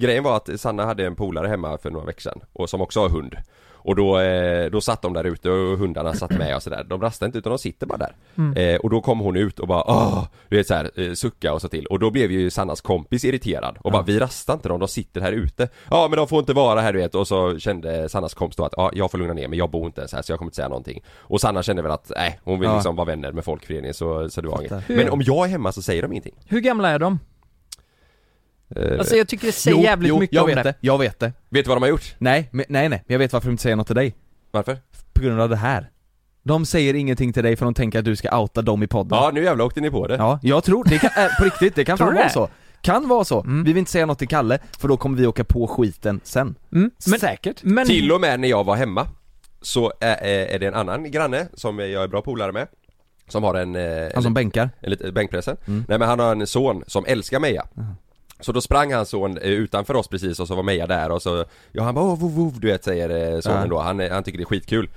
[0.00, 3.00] grejen var att Sanna hade en polare hemma för några veckor sedan och som också
[3.00, 3.36] har hund
[3.82, 6.84] och då, eh, då satt de där ute och hundarna satt med och sådär.
[6.88, 8.14] De rastar inte utan de sitter bara där.
[8.38, 8.56] Mm.
[8.74, 11.60] Eh, och då kom hon ut och bara åh, du vet såhär, eh, sucka och
[11.60, 11.86] så till.
[11.86, 15.20] Och då blev ju Sannas kompis irriterad och bara vi rastar inte dem, de sitter
[15.20, 15.68] här ute.
[15.90, 18.64] Ja men de får inte vara här du vet och så kände Sannas kompis då
[18.64, 20.48] att ja, jag får lugna ner mig, jag bor inte ens här så jag kommer
[20.48, 21.02] inte säga någonting.
[21.18, 22.74] Och Sanna kände väl att nej, hon vill Ja.
[22.74, 24.88] liksom vara vänner med folkföreningen så, så det var inget.
[24.88, 26.34] Men om jag är hemma så säger de ingenting.
[26.46, 27.18] Hur gamla är de?
[28.76, 30.62] Eh, Alltså jag tycker det säger jävligt jo, mycket jag om vet det.
[30.62, 30.74] det.
[30.80, 32.14] jag vet det Vet du vad de har gjort?
[32.18, 34.14] Nej, men, nej nej, men jag vet varför de inte säger något till dig
[34.50, 34.76] Varför?
[35.12, 35.90] På grund av det här
[36.42, 39.18] De säger ingenting till dig för de tänker att du ska outa dem i podden
[39.22, 40.14] Ja nu jävlar åkte ni på det.
[40.16, 42.48] Ja, jag tror, det kan, äh, på riktigt, det kan fan vara så
[42.80, 43.64] Kan vara så, Mm.
[43.64, 46.54] vi vill inte säga något till Kalle, för då kommer vi åka på skiten sen
[46.72, 46.90] Mm.
[47.06, 49.06] Men, Säkert men, Till och med när jag var hemma
[49.62, 50.16] Så är,
[50.54, 52.66] är det en annan granne som jag är bra polare med
[53.28, 55.84] Som har en, eh, Han som bänkar en liten bänkpressen Mm.
[55.88, 57.66] Nej men han har en son som älskar Meja
[58.40, 61.22] Så då sprang hans son eh, utanför oss precis och så var Meja där och
[61.22, 63.66] så Ja han bara åh vov, vov, du vet säger eh, sonen Ja.
[63.66, 64.88] då, han, han tycker det är skitkul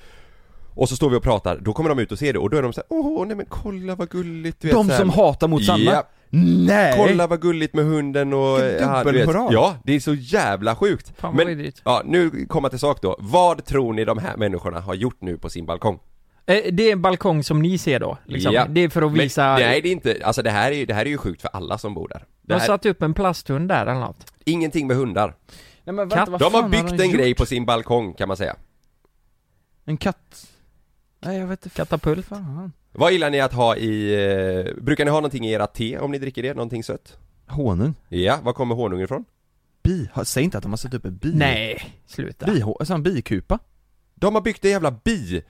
[0.76, 2.58] Och så står vi och pratar, då kommer de ut och ser det och då
[2.58, 5.66] är de såhär åh nej men kolla vad gulligt du vet, De som hatar mot
[5.66, 5.92] Sanna?
[5.92, 6.94] Ja, Nej!
[6.98, 9.54] kolla vad gulligt med hunden och ja, dubbelmoral.
[9.54, 13.16] Ja, det är så jävla sjukt Fan vad Men, ja nu kommer till sak då,
[13.20, 16.00] vad tror ni de här människorna har gjort nu på sin balkong?
[16.46, 18.54] Eh, det är en balkong som ni ser då, liksom.
[18.54, 18.66] Ja.
[18.70, 19.44] Det är för att visa...
[19.44, 21.42] Men, nej det är inte, alltså det här är ju, det här är ju sjukt
[21.42, 24.32] för alla som bor där De har här, satt upp en plasthund där eller något.
[24.46, 25.36] Ingenting med hundar
[25.84, 27.18] Nej men vad De har fan byggt de en gjort?
[27.20, 28.56] grej på sin balkong kan man säga
[29.86, 30.48] En katt?
[31.20, 32.26] Nej jag vet inte Katapult.
[32.26, 34.14] fan Vad gillar ni att ha i,
[34.68, 36.54] eh, brukar ni ha någonting i era te om ni dricker det?
[36.54, 37.18] Någonting sött?
[37.48, 37.94] Honung?
[38.10, 39.26] Ja, var kommer honungen ifrån?
[39.84, 40.10] Bi?
[40.14, 42.46] Ha- Säg inte att de har satt upp en bi Nej, sluta.
[42.46, 43.60] Bi, alltså en bikupa?
[44.16, 45.44] De har byggt en jävla bi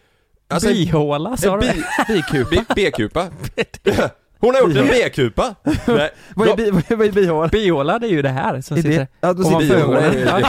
[0.47, 1.67] Alltså, Bihåla sa en du?
[1.67, 1.83] bi,
[2.13, 2.49] Bikupa?
[2.75, 3.29] bi, B-kupa
[4.45, 5.55] Hon har gjort en B-kupa!
[5.87, 7.47] Nej, Vad är, bi, vad är, är bihåla?
[7.47, 8.97] Bihåla det är ju det här som Är sitter...
[8.97, 9.07] det?
[9.21, 10.43] Ja, då sitter bihåla ögonen.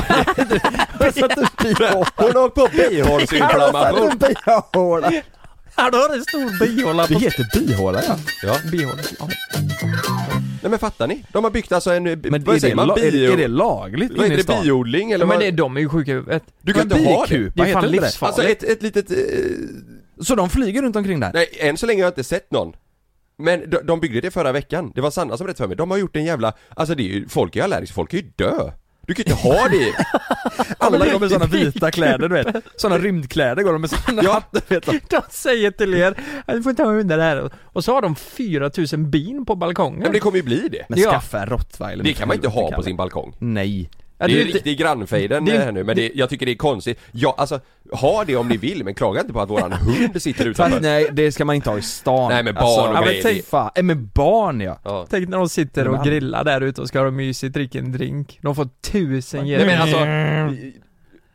[0.99, 5.13] Upp bihåla Hon har åkt på bihålsinflammation bihåla
[5.77, 7.21] Ja, då har du en stor bihåla Det på...
[7.21, 9.03] heter bihåla ja Ja, Bihåla.
[9.19, 9.29] Ja.
[10.63, 11.25] nej men fattar ni?
[11.33, 12.87] De har byggt alltså en, Men vad är säger det, man?
[12.89, 14.57] la, är, det- Bio, är det lagligt inne i stan?
[14.57, 14.63] det?
[14.63, 15.45] Biodling eller Ja, men vad?
[15.47, 16.43] det, de är ju sjuka i huvudet.
[16.63, 17.53] Du kan inte ha det!
[17.55, 17.89] Det är fan det?
[17.89, 18.39] livsfarligt.
[18.39, 19.17] Alltså ett, ett litet, eh,
[20.21, 21.31] Så de flyger runt omkring där?
[21.35, 22.73] nej än så länge har jag inte sett någon
[23.39, 25.91] Men de, de byggde det förra veckan, det var Sanna som berättade för mig, de
[25.91, 28.71] har gjort en jävla, alltså det är ju, folk är allergiska, folk kan ju dö.
[29.07, 29.93] Du kan ju inte ha det.
[30.79, 34.43] Alla går med såna vita kläder du vet, såna rymdkläder går de med såna Ja.
[34.53, 35.01] vet du.
[35.11, 36.15] De säger till er,
[36.47, 37.51] du får inte ha hundar här.
[37.65, 40.01] Och så har de 4000 bin på balkongen.
[40.01, 40.87] Men det kommer ju bli det.
[40.89, 43.37] Men skaffa en rottweiler Det kan man inte ha på sin balkong.
[43.39, 46.53] Nej Ja, Det är ju riktig grannfejden det- här nu, men det, jag tycker det
[46.53, 47.61] är konstigt Ja alltså,
[47.93, 50.81] ha det om ni vill men klaga inte på att våran hund sitter Fast utanför
[50.81, 53.05] nej, det ska man inte ha i stan Nej, med barn alltså, och ja, men
[53.09, 53.23] grejer.
[53.23, 55.07] tänk fan, äh, med barn ja ja.
[55.11, 57.93] Tänk när de sitter och Men- grillar där ute och ska ha mysigt, dricka en
[57.93, 58.39] drink.
[58.43, 59.99] De får tusen Nej men alltså,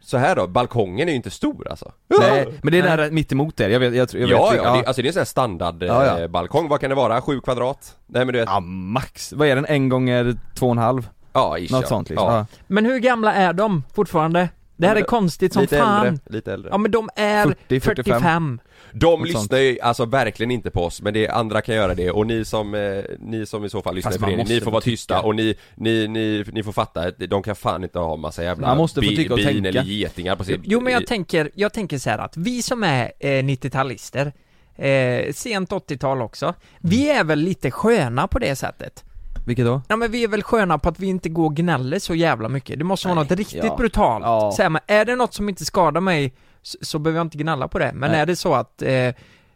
[0.01, 3.31] så här då, balkongen är ju inte stor alltså Nej, men det är där mitt
[3.31, 5.13] emot er, jag vet, jag, tror- jag Ja, vet ja, det, alltså det är en
[5.13, 6.19] sån här standard Ja, ja.
[6.19, 7.21] eh, balkong, vad kan det vara?
[7.21, 7.95] Sju kvadrat?
[8.07, 9.65] Nej men du vet, ja, max, vad är den?
[9.65, 11.09] En gånger två och en halv?
[11.33, 11.87] Ja ish, Något ja.
[11.87, 12.45] sånt liksom ja.
[12.67, 14.49] Men hur gamla är de fortfarande?
[14.77, 16.07] Det här är konstigt som Lite fan.
[16.07, 18.03] äldre, lite äldre Ja men de är 40, 45.
[18.05, 18.59] 45.
[18.93, 19.53] De Något lyssnar sånt.
[19.53, 22.75] ju alltså verkligen inte på oss, men det andra kan göra det och ni som,
[22.75, 24.71] eh, ni som i så fall lyssnar i Fast man föreningen, måste ni får få
[24.71, 24.91] vara tycka.
[24.91, 28.43] tysta och ni, ni, ni, ni får fatta att de kan fan inte ha massa
[28.43, 29.69] jävla Man måste få tycka och bin tänka.
[29.69, 32.83] eller getingar på sin Jo men jag tänker, jag tänker så här att vi som
[32.83, 34.31] är eh, 90-talister,
[34.75, 39.03] eh, sent 80-tal också, vi är väl lite sköna på det sättet.
[39.49, 39.81] Vilket då?
[39.88, 42.49] Ja men vi är väl sköna på att vi inte går och gnäller så jävla
[42.49, 42.79] mycket.
[42.79, 43.75] Det måste vara Nej, något riktigt ja.
[43.75, 44.23] brutalt.
[44.25, 44.51] Ja.
[44.55, 47.38] Så här, men är det något som inte skadar mig så, så behöver jag inte
[47.38, 47.91] gnälla på det.
[47.93, 48.19] Men Nej.
[48.19, 48.89] är det så att eh,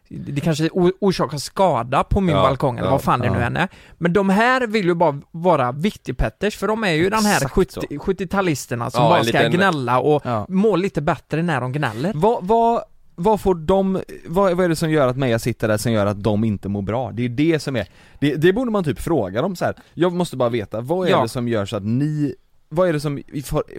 [0.08, 0.68] det kanske
[1.00, 3.32] orsakar skada på min Ja, balkong eller ja, vad fan det ja.
[3.32, 3.68] nu än är.
[3.98, 7.54] Men de här vill ju bara vara viktigpetters för de är ju den här Exakt
[7.54, 12.12] 70 70-talisterna som bara ska liten- gnälla och må lite bättre när de gnäller.
[12.14, 12.82] Vad, vad,
[13.14, 16.06] vad får de, vad, vad är det som gör att Meja sitter där som gör
[16.06, 17.10] att de inte mår bra?
[17.12, 19.74] Det är det som är, det, det borde man typ fråga dem så här.
[19.94, 21.22] jag måste bara veta, vad är Ja.
[21.22, 22.34] det som gör så att ni
[22.68, 23.22] vad är det som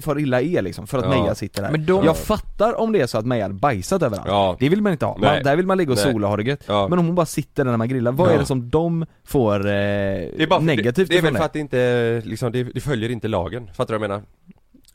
[0.02, 1.10] far illa er liksom, för att Ja.
[1.22, 1.72] Meja sitter där?
[1.72, 4.58] Men de- Jag fattar om det är så att Meja hade bajsat överallt, Ja.
[4.60, 6.14] det vill man inte ha, man, där vill man ligga och Nej.
[6.14, 6.88] sola och ha det gött Ja.
[6.88, 8.34] Men om hon bara sitter där när man grillar, vad Ja.
[8.34, 11.38] är det som de får eh, Det är bara för, negativt det, det är väl
[11.38, 14.24] för att det inte, liksom, det, det följer inte lagen, fattar du vad jag menar?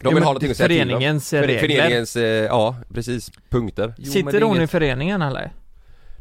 [0.03, 0.89] De vill men ha någonting att säga till om.
[0.89, 1.61] Föreningens För- regler.
[1.61, 5.53] Föreningens, eh, ja precis, punkter Jo, Sitter hon i inget- föreningen eller?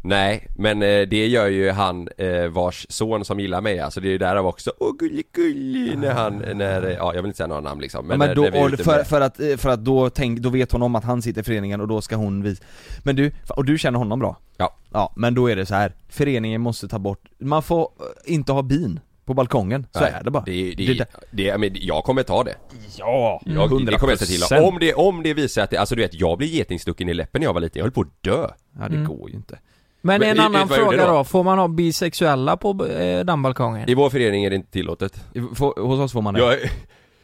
[0.04, 4.08] Nej, men eh, det gör ju han eh, vars son som gillar mig, alltså det
[4.08, 4.92] är ju därav också, åh
[5.34, 8.30] gullig när han, när, eh, ja jag vill inte säga några namn liksom Men, men
[8.30, 10.82] eh, då, ute för, med- för att, eh, för att då, tänk, då vet hon
[10.82, 12.64] om att han sitter i föreningen och då ska hon visa
[13.04, 14.38] Men du, och du känner honom bra?
[14.58, 14.76] Ja.
[14.92, 15.94] Ja, men då är det så här.
[16.10, 20.24] föreningen måste ta bort, man får eh, inte ha bin på balkongen, så Nej, är
[20.24, 20.44] det bara.
[20.46, 22.56] Det, det, Det det, men jag kommer ta det.
[22.98, 24.42] Ja, Jag, det kommer jag se till.
[24.42, 24.68] 100%.
[24.68, 27.40] Om det, om det visar att det, alltså du vet, jag blev getingstucken i läppen
[27.42, 28.48] när jag var liten, jag höll på att dö.
[28.80, 29.08] Ja det Mm.
[29.08, 29.60] går ju inte.
[30.02, 31.14] Men, Men en i- annan fråga då?
[31.14, 31.24] då?
[31.24, 33.90] får man ha bisexuella på eh, dammbalkongen?
[33.90, 35.24] I vår förening är det inte tillåtet.
[35.56, 36.40] Få- Hos oss får man det.
[36.40, 36.58] Jag,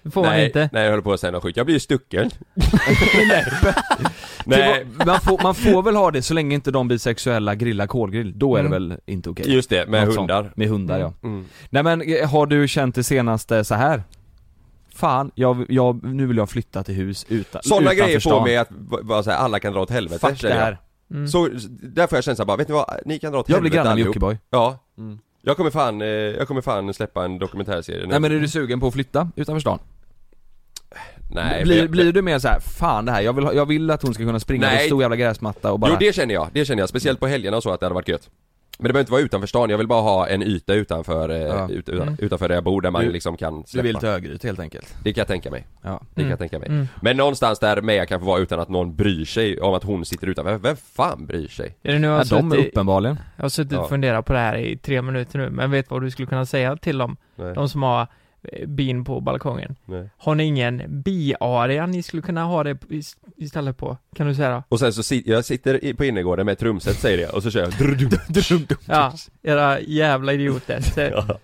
[0.05, 0.69] Det får man nej, inte?
[0.73, 2.29] nej jag höll på att säga något sjukt, jag blir ju stucken.
[3.29, 3.45] Nej.
[4.45, 8.39] nej, Man, får, man får väl ha det så länge inte de bisexuella grillar kolgrill,
[8.39, 8.89] då är det Mm.
[8.89, 9.53] väl inte okej?
[9.53, 10.43] just det, med Något hundar.
[10.43, 10.57] sånt.
[10.57, 11.13] Med hundar ja.
[11.23, 11.45] Mm.
[11.69, 14.03] Nej men eh, har du känt det senaste så här?
[14.95, 18.71] Fan, jag, jag, nu vill jag flytta till hus utan, Sådana grejer får mig att
[18.71, 20.55] v- vara såhär, alla kan dra åt helvete Fuck det jag.
[20.55, 20.77] här.
[21.11, 21.27] Mm.
[21.27, 21.49] Så,
[21.83, 22.99] där får jag känslan bara, vet ni vad?
[23.05, 24.05] Ni kan dra åt Jag blir helvete granne med.
[24.05, 24.37] Jockiboi.
[24.49, 24.79] Ja.
[24.97, 25.19] Mm.
[25.41, 28.07] Jag kommer fan, eh, jag kommer fan släppa en dokumentärserie nu.
[28.07, 29.79] Nej men är du sugen på att flytta utanför stan?
[31.29, 33.91] Nej, blir, men- blir du mer så här, fan det här, jag vill, jag vill
[33.91, 34.81] att hon ska kunna springa på Nej.
[34.83, 36.89] en stor jävla gräsmatta och bara Jo det känner jag, det känner jag.
[36.89, 38.29] Speciellt på helgerna och så att det hade varit gött.
[38.77, 41.38] Men det behöver inte vara utanför stan, jag vill bara ha en yta utanför, eh,
[41.38, 41.69] Ja.
[41.69, 42.15] ut, Mm.
[42.19, 43.83] utanför där jag bor där man Du- liksom kan Du släppa.
[43.83, 44.95] vill till Örgryte helt enkelt.
[45.03, 45.67] Det kan jag tänka mig.
[45.81, 45.89] Ja.
[45.89, 46.29] Det kan Mm.
[46.29, 46.67] jag tänka mig.
[46.69, 46.88] Mm.
[47.01, 49.83] Men någonstans där med jag kan få vara utan att någon bryr sig om att
[49.83, 50.57] hon sitter utanför.
[50.57, 51.75] Vem fan bryr sig?
[51.83, 53.19] Är det nu jag, har Ja, de är suttit, uppenbarligen.
[53.35, 53.79] jag har suttit Ja.
[53.79, 56.45] och funderat på det här i tre minuter nu, men vet vad du skulle kunna
[56.45, 57.17] säga till dem?
[57.35, 57.53] Nej.
[57.55, 58.07] De som har
[58.67, 59.75] bin på balkongen.
[59.86, 60.10] Nej.
[60.17, 63.97] Har ni ingen biarea ni skulle kunna ha det ist- istället på?
[64.15, 64.63] Kan du säga då?
[64.69, 67.62] Och sen så sit, jag sitter på innergården med trumset säger det och så kör
[67.62, 68.77] jag drudum.
[68.86, 70.81] Ja, era jävla idioter.
[70.81, 71.39] Så, Ja.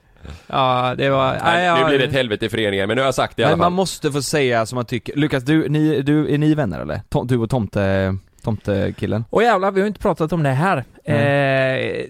[0.48, 1.38] ja, det var...
[1.44, 3.42] Nej, ja, nu blir det ett helvete i föreningen men nu har jag sagt det
[3.42, 3.74] i alla Men man fall.
[3.76, 5.16] måste få säga som man tycker.
[5.16, 7.02] Lukas, du, ni, du, är ni vänner eller?
[7.10, 9.26] Tom, du och Tomte, Tomtekillen?
[9.30, 10.84] Och jävlar, vi har inte pratat om det här.
[11.06, 12.00] Nej.
[12.02, 12.06] Eh,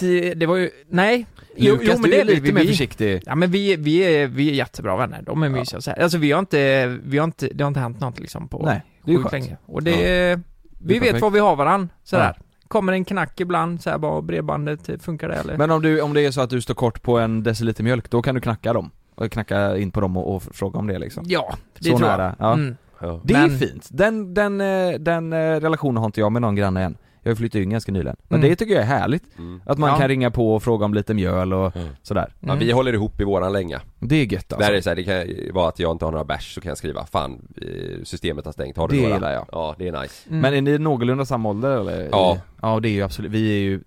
[0.00, 1.26] det, det var ju, nej.
[1.56, 3.22] Jo, Lukas, jo men du det är är vi, lite mer vi, försiktig.
[3.26, 6.02] Ja men vi, vi, är, vi är jättebra vänner, de är mysiga så här.
[6.02, 8.82] Alltså vi har inte, vi har inte, det har inte hänt något liksom på Nej,
[9.04, 9.56] det är ju sjukt länge.
[9.66, 10.40] Och det, Det
[10.78, 12.38] vi är vet var vi har varann, sådär.
[12.68, 15.56] Kommer en knack ibland, så här bara bredbandet, funkar det eller?
[15.56, 18.10] Men om, du, om det är så att du står kort på en deciliter mjölk,
[18.10, 18.90] då kan du knacka dem?
[19.14, 21.24] Och knacka in på dem och, och fråga om det liksom?
[21.26, 22.46] ja, det Så tror nära, jag.
[22.48, 22.52] ja.
[22.52, 22.76] Mm.
[23.00, 23.20] Ja.
[23.24, 23.88] Det är Men- fint.
[23.90, 26.96] Den, den, eh, den eh, relationen har inte jag med någon granne än.
[27.24, 28.16] Jag har flyttat in ganska nyligen.
[28.28, 28.50] Men Mm.
[28.50, 29.38] det tycker jag är härligt.
[29.38, 29.60] Mm.
[29.66, 29.96] Att man Ja.
[29.98, 31.88] kan ringa på och fråga om lite mjöl och Mm.
[32.02, 32.32] sådär.
[32.40, 32.58] Ja, Mm.
[32.58, 33.80] vi håller ihop i våran länga.
[33.98, 34.66] Det är gött alltså.
[34.66, 36.60] Där är det så här, det kan vara att jag inte har några bärs så
[36.60, 39.14] kan jag skriva Fan, eh, systemet har stängt, har du Det några?
[39.14, 39.46] gillar jag.
[39.52, 40.28] Ja, det är nice.
[40.28, 40.40] Mm.
[40.40, 42.08] Men är ni någorlunda samma ålder eller?
[42.12, 42.38] Ja.
[42.62, 43.80] Ja det är ju absolut, vi är ju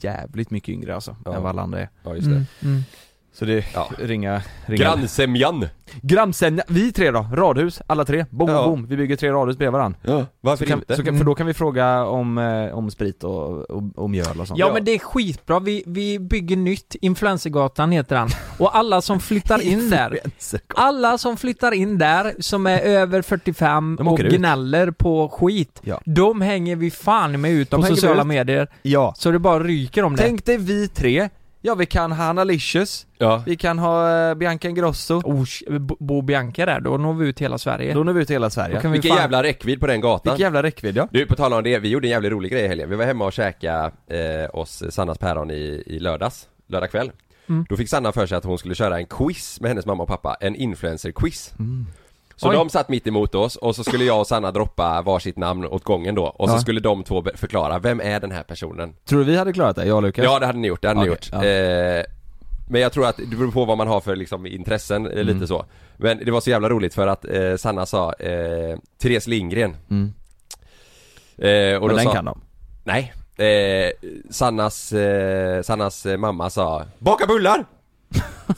[0.00, 1.34] jävligt mycket yngre alltså, Ja.
[1.34, 1.88] än vad alla andra är.
[2.04, 2.34] Ja, just det.
[2.34, 2.46] Mm.
[2.62, 2.82] Mm.
[3.34, 3.88] Så det, Ja.
[3.98, 5.66] ringa, ringa Grannsämjan!
[6.02, 8.64] Grannsämja, vi tre då, radhus, alla tre, boom Ja.
[8.66, 9.98] boom, vi bygger tre radhus bredvid varandra.
[10.02, 10.96] Ja, varför Så kan, inte?
[10.96, 14.40] så kan, för då kan vi fråga om, eh, om sprit och, och, och mjöl
[14.40, 14.58] och sånt.
[14.60, 18.28] Ja, men det är skitbra, vi, vi bygger nytt, Influencergatan heter han.
[18.58, 20.18] Och alla som flyttar in där,
[20.74, 24.32] alla som flyttar in där, som är över 45 De och ut.
[24.32, 26.00] gnäller på skit, Ja.
[26.04, 28.26] de hänger vi fan med ut De på sociala ut.
[28.26, 29.14] medier, Ja.
[29.16, 30.22] så det bara ryker om det.
[30.22, 31.28] Tänk dig vi tre,
[31.64, 33.42] ja vi kan ha Hanna Licious, Ja.
[33.46, 35.44] vi kan ha eh, Bianca Ingrosso, Oh,
[35.98, 37.94] Bo- Bianca där, då når vi ut hela Sverige.
[37.94, 38.80] då når vi ut hela Sverige.
[38.80, 39.18] kan vi Vilken fan...
[39.22, 40.32] jävla räckvidd på den gatan.
[40.32, 41.08] Vilken jävla räckvidd ja.
[41.10, 42.90] Du, på tal om det, vi gjorde en jävligt rolig grej i helgen.
[42.90, 47.12] Vi var hemma och käkade eh, oss Sannas päron i, i lördags, lördag kväll.
[47.48, 47.66] Mm.
[47.68, 50.08] Då fick Sanna för sig att hon skulle köra en quiz med hennes mamma och
[50.08, 51.54] pappa, en influencer-quiz.
[51.58, 51.86] Mm.
[52.42, 52.56] Så Oj.
[52.56, 55.84] de satt mitt emot oss och så skulle jag och Sanna droppa varsitt namn åt
[55.84, 56.60] gången då och så Ja.
[56.60, 58.94] skulle de två förklara, vem är den här personen?
[59.04, 60.24] Tror du vi hade klarat det, jag och Lukas?
[60.24, 61.28] Ja det hade ni gjort, det hade ni Okej, gjort.
[61.32, 61.44] ja.
[61.44, 62.04] Eh,
[62.68, 65.36] men jag tror att det beror på vad man har för liksom intressen, eh, lite
[65.36, 65.46] Mm.
[65.46, 65.64] så.
[65.96, 69.76] Men det var så jävla roligt för att eh, Sanna sa eh, Therese Lindgren.
[69.90, 70.12] Mm.
[71.38, 72.40] Eh, och Men den sa, kan de.
[72.84, 73.12] Nej.
[73.36, 73.90] Eh,
[74.30, 77.64] Sannas, eh, Sannas mamma sa Baka bullar!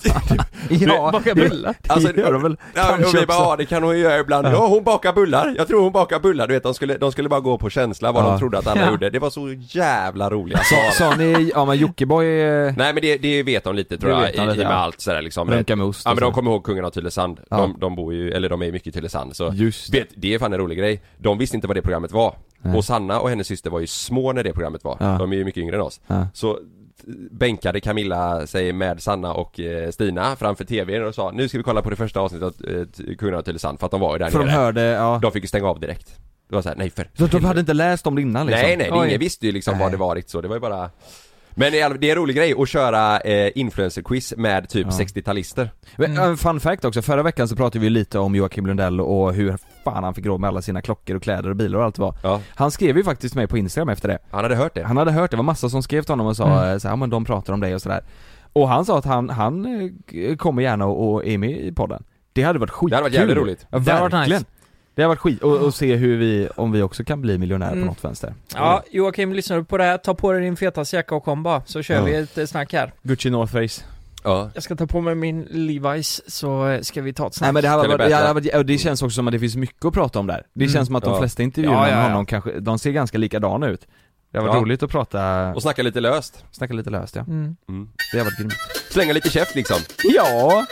[0.70, 1.74] Ja, Baka det- bullar.
[1.87, 4.18] Alltså, det gör de väl Ja, och vi bara, ja det kan hon ju göra
[4.18, 4.46] ibland.
[4.46, 4.50] Ja.
[4.52, 5.54] Ja hon bakar bullar.
[5.57, 6.46] Jag tror hon bakar bullar.
[6.46, 8.30] Du vet de skulle, de skulle bara gå på känsla vad Ja.
[8.30, 8.90] de trodde att alla Ja.
[8.90, 9.11] gjorde.
[9.11, 10.90] Det var så jävla roliga svar.
[11.11, 14.20] sa ni, ja men Jockiboi eh, Nej men det, det vet de lite tror jag,
[14.20, 15.50] de i, lite, i med allt sådär liksom.
[15.50, 17.40] runkar med ost Ja men de kommer ihåg kungen av Tylösand.
[17.50, 19.98] De, de bor ju, eller de är mycket i Tylösand så Just det.
[19.98, 21.02] vet, det är fan en rolig grej.
[21.18, 22.35] De visste inte vad det programmet var.
[22.62, 22.76] Nej.
[22.76, 24.96] Och Sanna och hennes syster var ju små när det programmet var.
[25.00, 25.16] Ja.
[25.18, 26.00] De är ju mycket yngre än oss.
[26.07, 26.26] Ja.
[26.35, 26.59] Så
[27.31, 31.64] bänkade Camilla sig med Sanna och eh, Stina framför TVn och sa nu ska vi
[31.64, 34.19] kolla på det första avsnittet av eh, Kungen av Tylösand för att de var ju
[34.19, 34.55] där För de nere.
[34.57, 35.19] hörde, ja.
[35.23, 36.17] De fick ju stänga av direkt.
[36.49, 38.62] Det var såhär, nej för Så de hade inte läst om det innan liksom?
[38.69, 40.90] Nej nej, ingen visste ju liksom vad det varit så, det var ju bara
[41.55, 44.93] Men det är det är en rolig grej att köra eh, influencer-quiz med typ Ja.
[44.99, 46.31] 60-talister Men, Mm.
[46.31, 49.57] äh, Fun fact också, förra veckan så pratade vi lite om Joakim Lundell och hur
[49.85, 52.03] fan han fick råd med alla sina klockor och kläder och bilar och allt det
[52.03, 52.17] var.
[52.23, 54.19] Ja, Han skrev ju faktiskt mig på Instagram efter det.
[54.31, 56.37] han hade hört det Han hade hört, det var massa som skrev till honom och
[56.37, 56.59] sa Mm.
[56.69, 56.81] mm.
[56.81, 58.01] så här, ja men de pratar om dig och sådär.
[58.53, 59.64] Och han sa att han, han
[60.12, 62.03] eh, kommer gärna och, är med i podden.
[62.33, 62.90] Det hade varit skitkul.
[62.90, 63.67] Det hade varit jävligt roligt.
[63.71, 64.40] Ja, Det hade varit verkligen.
[64.40, 64.51] nice.
[64.94, 67.72] Det har varit skit, och, och se hur vi, om vi också kan bli miljonärer
[67.72, 67.85] Mm.
[67.85, 68.35] på något vänster.
[68.54, 69.98] Ja, Joakim, lyssnar du på det här?
[69.98, 72.02] Ta på dig din fetaste jacka och kom bara, så kör Ja.
[72.04, 72.92] vi ett eh, snack här.
[73.02, 73.85] Gucci North Face.
[74.24, 74.50] Ja.
[74.54, 77.46] Jag ska ta på mig min Levi's så eh, ska vi ta ett snack.
[77.46, 79.38] Nej men det här var, det här var, och det känns också som att det
[79.38, 80.42] finns mycket att prata om där.
[80.54, 80.72] Det Mm.
[80.74, 81.18] känns som att de Ja.
[81.20, 83.87] flesta intervjuerna Ja, ja, med honom kanske, de ser ganska likadana ut.
[84.33, 84.62] Det har varit Ja.
[84.62, 86.44] roligt att prata, Och snacka lite löst.
[86.50, 87.22] snacka lite löst ja.
[87.22, 87.57] Mm.
[87.68, 87.88] Mm.
[88.12, 88.54] Det har varit grymt.
[88.90, 89.76] Slänga lite käft liksom.
[90.04, 90.64] Ja!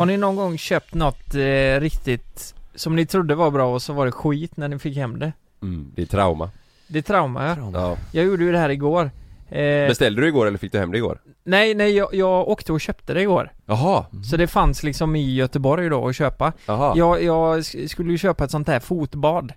[0.00, 3.92] Har ni någon gång köpt något eh, riktigt som ni trodde var bra och så
[3.92, 5.32] var det skit när ni fick hem det?
[5.62, 5.92] Mm.
[5.96, 6.50] Det är trauma.
[6.86, 7.56] Det är trauma ja.
[7.72, 7.96] Ja.
[8.12, 9.10] Jag gjorde ju det här igår.
[9.48, 11.18] Eh, Beställde du igår eller fick du hem det igår?
[11.44, 13.52] nej, nej jag, jag åkte och köpte det igår.
[13.66, 16.52] Jaha, Så det fanns liksom i Göteborg då att köpa.
[16.66, 16.92] jaha.
[16.96, 19.52] Jag, jag sk- skulle ju köpa ett sånt här fotbad.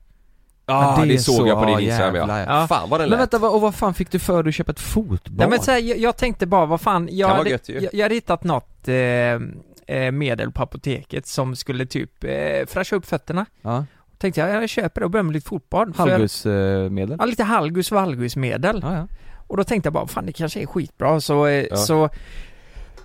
[0.65, 2.39] Ja, Men det, är såg så- jag på din Instagram ja.
[2.39, 2.67] ja.
[2.67, 3.19] Fan vad den Men lät.
[3.19, 5.37] vänta, vad, och vad fan fick du för dig att köpa ett fotbad?
[5.37, 7.73] Nej men så här, jag, jag tänkte bara, vad fan, jag, vara hade, gött ju.
[7.79, 8.95] jag, jag hade hittat något eh,
[10.11, 13.45] medel på apoteket som skulle typ eh, fräscha upp fötterna.
[13.61, 13.85] Ja,
[14.17, 15.95] Tänkte jag, jag köper det och börjar med lite fotbad.
[15.97, 17.15] halvgudsmedel?
[17.19, 18.79] Ja, lite halgus valgusmedel.
[18.83, 19.07] Ja, ja.
[19.47, 21.21] Och då tänkte jag bara, fan det kanske är skitbra.
[21.21, 21.75] Så, eh, Ja.
[21.75, 22.09] så,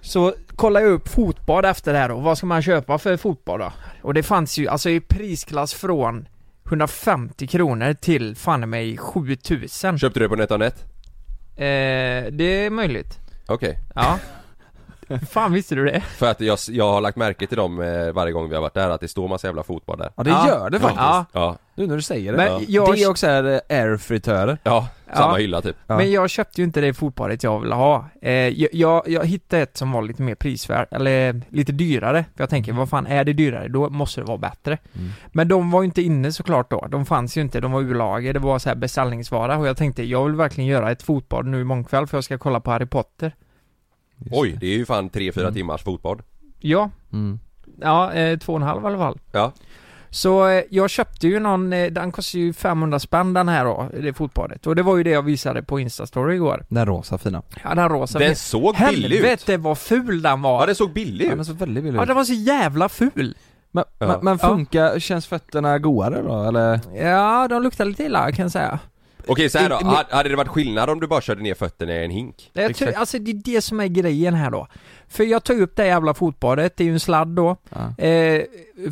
[0.01, 3.61] så kollade jag upp fotbad efter det här och vad ska man köpa för fotbad
[3.61, 3.73] då?
[4.03, 6.29] Och det fanns ju, alltså i prisklass från
[6.67, 9.99] 150 kronor till fan mig 7000.
[9.99, 10.85] Köpte du det på NetOnNet?
[11.57, 11.65] Eh,
[12.33, 13.19] det är möjligt.
[13.47, 13.79] Okej.
[13.95, 14.19] Ja.
[15.31, 16.01] Fan visste du det?
[16.01, 18.75] För att jag, jag har lagt märke till dem eh, varje gång vi har varit
[18.75, 20.11] där, att det står massa jävla fotbad där.
[20.17, 20.49] Ja det Ja.
[20.49, 21.01] gör det faktiskt.
[21.03, 21.25] Ja.
[21.33, 22.37] Ja, Nu när du säger det.
[22.39, 22.61] Men Ja.
[22.69, 24.59] jag, Det är också här eh, airfritörer.
[24.63, 25.17] ja, Ja.
[25.17, 25.77] samma hylla typ.
[25.87, 25.97] Ja.
[25.97, 28.05] Men jag köpte ju inte det fotbadet jag ville ha.
[28.23, 32.25] Eh, jag, jag, jag hittade ett som var lite mer prisvärt, eller lite dyrare.
[32.37, 33.69] För jag tänker, vad fan är det dyrare?
[33.69, 34.79] Då måste det vara bättre.
[34.97, 35.11] Mm.
[35.33, 36.87] Men de var ju inte inne såklart då.
[36.91, 38.33] De fanns ju inte, de var ur lager.
[38.33, 39.59] Det var så här beställningsvara.
[39.59, 42.39] Och jag tänkte, jag vill verkligen göra ett fotbad nu imorgon kväll för jag ska
[42.39, 43.33] kolla på Harry Potter.
[44.19, 44.57] Just Oj, det.
[44.59, 45.55] det är ju fan 3-4 Mm.
[45.55, 46.23] timmars fotbad.
[46.61, 47.39] Ja, Mm.
[47.81, 49.19] ja, eh, två och en halv i alla fall.
[49.33, 49.53] Ja.
[50.11, 53.89] Så eh, jag köpte ju någon, eh, den kostade ju 500 spänn den här då,
[54.01, 54.67] det fotbadet.
[54.67, 56.65] Och det var ju det jag visade på Instastory igår.
[56.69, 57.43] Den rosa fina.
[57.65, 58.19] Ja, den rosa.
[58.19, 59.25] Den såg billig ut.
[59.25, 60.61] Helvete vad ful den var!
[60.61, 61.37] Ja, den såg billig Ja, ut.
[61.37, 62.07] den såg väldigt billig Ja, ut.
[62.09, 63.37] den var så jävla ful!
[63.71, 64.07] Men, Ja.
[64.07, 66.81] men, men funkar, känns fötterna godare då eller?
[66.97, 68.79] Ja, de luktar lite illa kan jag säga.
[69.29, 71.93] Okej så här då, men- hade det varit skillnad om du bara körde ner fötterna
[71.93, 72.51] i en hink?
[72.53, 74.67] Jag tror, alltså det är det som är grejen här då.
[75.09, 77.57] För jag tog upp det jävla fotbadet, det är ju en sladd då.
[77.69, 78.05] Ja.
[78.05, 78.43] Eh,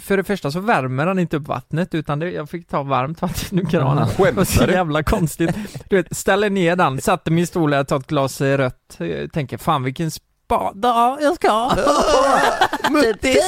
[0.00, 3.22] för det första så värmer den inte upp vattnet utan det, jag fick ta varmt
[3.22, 4.08] vatten ur kranen.
[4.16, 4.72] Så Skämtar du?
[4.72, 5.50] jävla konstigt.
[5.88, 8.96] Du vet, ställer ner den, satte min stol och jag tar ett glas eh, rött.
[9.00, 10.10] Eh, Tänker fan vilken
[10.46, 11.76] spada jag ska ha.
[12.90, 13.38] Muttis.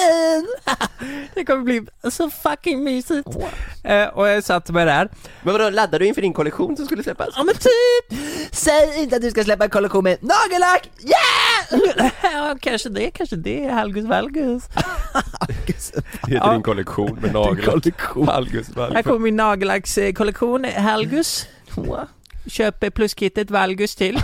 [1.35, 3.29] Det kommer bli så fucking mysigt.
[3.85, 5.09] Eh, och jag satte mig där.
[5.43, 7.29] Men vadå, laddar du inför din kollektion som skulle släppas?
[7.37, 8.19] Ja men typ!
[8.53, 12.13] Säg inte att du ska släppa en kollektion med nagellack, yeah!
[12.23, 14.63] ja, kanske det, kanske det, Halgus Valgus.
[15.57, 16.53] Heter Ja.
[16.53, 18.01] din kollektion med nagellack?
[18.27, 21.47] Halgus Här kommer min nagellackskollektion, Halgus.
[22.47, 24.21] Köp eh, pluskittet Valgus till.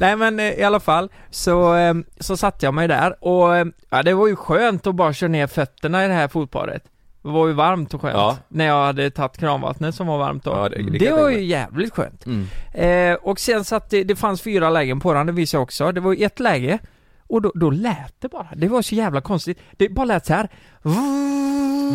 [0.00, 3.66] Nej men eh, i alla fall, så, eh, så satte jag mig där och eh,
[3.90, 6.82] ja, det var ju skönt att bara köra ner fötterna i det här fotbadet.
[7.22, 8.14] Det var ju varmt och skönt.
[8.16, 8.36] Ja.
[8.48, 10.50] När jag hade tagit kranvattnet som var varmt då.
[10.50, 12.26] Ja, det- det det var ju jävligt skönt.
[12.26, 12.46] Mm.
[12.74, 15.62] Eh, och sen så att det, det fanns fyra lägen på den, det visade jag
[15.62, 15.92] också.
[15.92, 16.78] Det var ju ett läge
[17.26, 18.48] och då, då lät det bara.
[18.56, 19.58] Det var så jävla konstigt.
[19.76, 20.48] Det bara lät så här.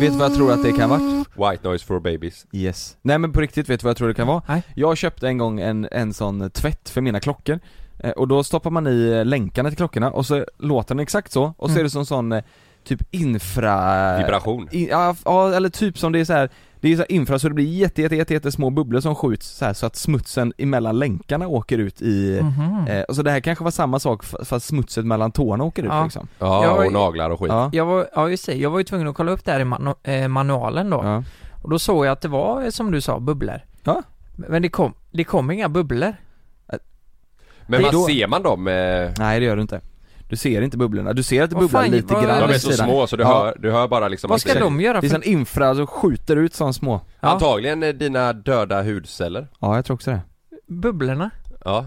[0.00, 1.00] Vet du vad jag tror att det kan vara?
[1.50, 2.46] White noise for babies.
[2.52, 2.96] Yes.
[3.02, 4.42] Nej men på riktigt, vet du vad jag tror det kan vara?
[4.48, 4.62] Nej.
[4.74, 7.60] Jag köpte en gång en, en sån tvätt för mina klockor
[8.10, 11.54] Och då stoppar man i eh, länkarna till klockorna och så låter den exakt så
[11.56, 11.78] och så Mm.
[11.80, 12.44] är det som sån eh,
[12.84, 14.16] typ infra...
[14.18, 14.68] Vibration.
[14.70, 16.50] I, ja, ja, eller typ som det är så här.
[16.80, 19.14] Det är så här infra så det blir jätte, jätte, jätte, jätte små bubblor som
[19.14, 22.86] skjuts så, här, så att smutsen emellan länkarna åker ut i Mhm.
[22.88, 25.88] eh, och så det här kanske var samma sak fast smutset mellan tårna åker ut
[25.92, 26.04] Ja.
[26.04, 27.48] liksom Ja, var- och naglar och skit.
[27.52, 29.60] Ja, Jag var, ja just det, jag var ju tvungen att kolla upp det här
[29.60, 31.00] i manu, eh, manualen då.
[31.04, 31.22] ja.
[31.62, 33.60] Och då såg jag att det var, eh, som du sa, bubblor.
[33.84, 34.02] Ja.
[34.36, 36.14] Men det kom, det kom inga bubblor.
[37.66, 38.06] Men man då.
[38.06, 39.80] ser man dem eh, Nej det gör du inte
[40.28, 42.58] Du ser inte bubblorna, du ser att det bubblar fan, lite vad- grann De är
[42.58, 42.86] så sidan.
[42.88, 43.28] små så du, Ja.
[43.28, 45.16] hör, du hör bara liksom Vad ska det- de göra Det är för...
[45.16, 49.84] sån infra som skjuter ut som små Ja, Antagligen eh, dina döda hudceller Ja jag
[49.84, 50.20] tror också det
[50.68, 51.30] bubblorna?
[51.64, 51.86] Ja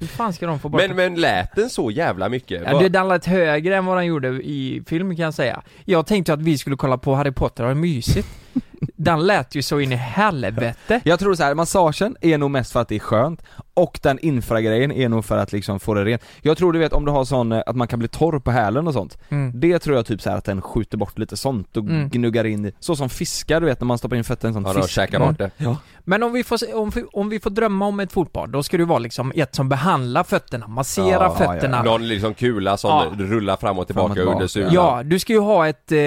[0.00, 2.62] Hur fan ska de få bort Men, men lät den så jävla mycket?
[2.66, 5.62] Ja, det den lät högre än vad den gjorde i film kan jag säga.
[5.84, 8.28] Jag tänkte att vi skulle kolla på Harry Potter och ha mysigt.
[8.96, 11.00] den lät ju så in i helvete.
[11.04, 13.42] Jag tror så här, massagen är nog mest för att det är skönt
[13.78, 16.22] och den infragrejen är nog för att liksom få det rent.
[16.42, 18.50] Jag tror du vet om du har sån, eh, att man kan bli torr på
[18.50, 19.18] hälen och sånt.
[19.28, 19.52] Mm.
[19.60, 22.08] Det tror jag typ så här att den skjuter bort lite sånt och Mm.
[22.08, 24.62] gnuggar in i, så som fiskar du vet när man stoppar in fötterna i en
[24.62, 24.94] Ja, sån de fisk.
[24.94, 25.76] käkar bort det Ja.
[26.04, 28.76] Men om vi, får, om, vi, om vi får drömma om ett fotbad, då ska
[28.76, 31.82] det vara liksom ett som behandlar fötterna, masserar Ja, ja, fötterna.
[31.82, 33.24] Någon liksom kula som Ja.
[33.24, 34.36] rullar fram och tillbaka Fram och tillbaka.
[34.36, 35.98] under sulan Ja, du ska ju ha ett eh,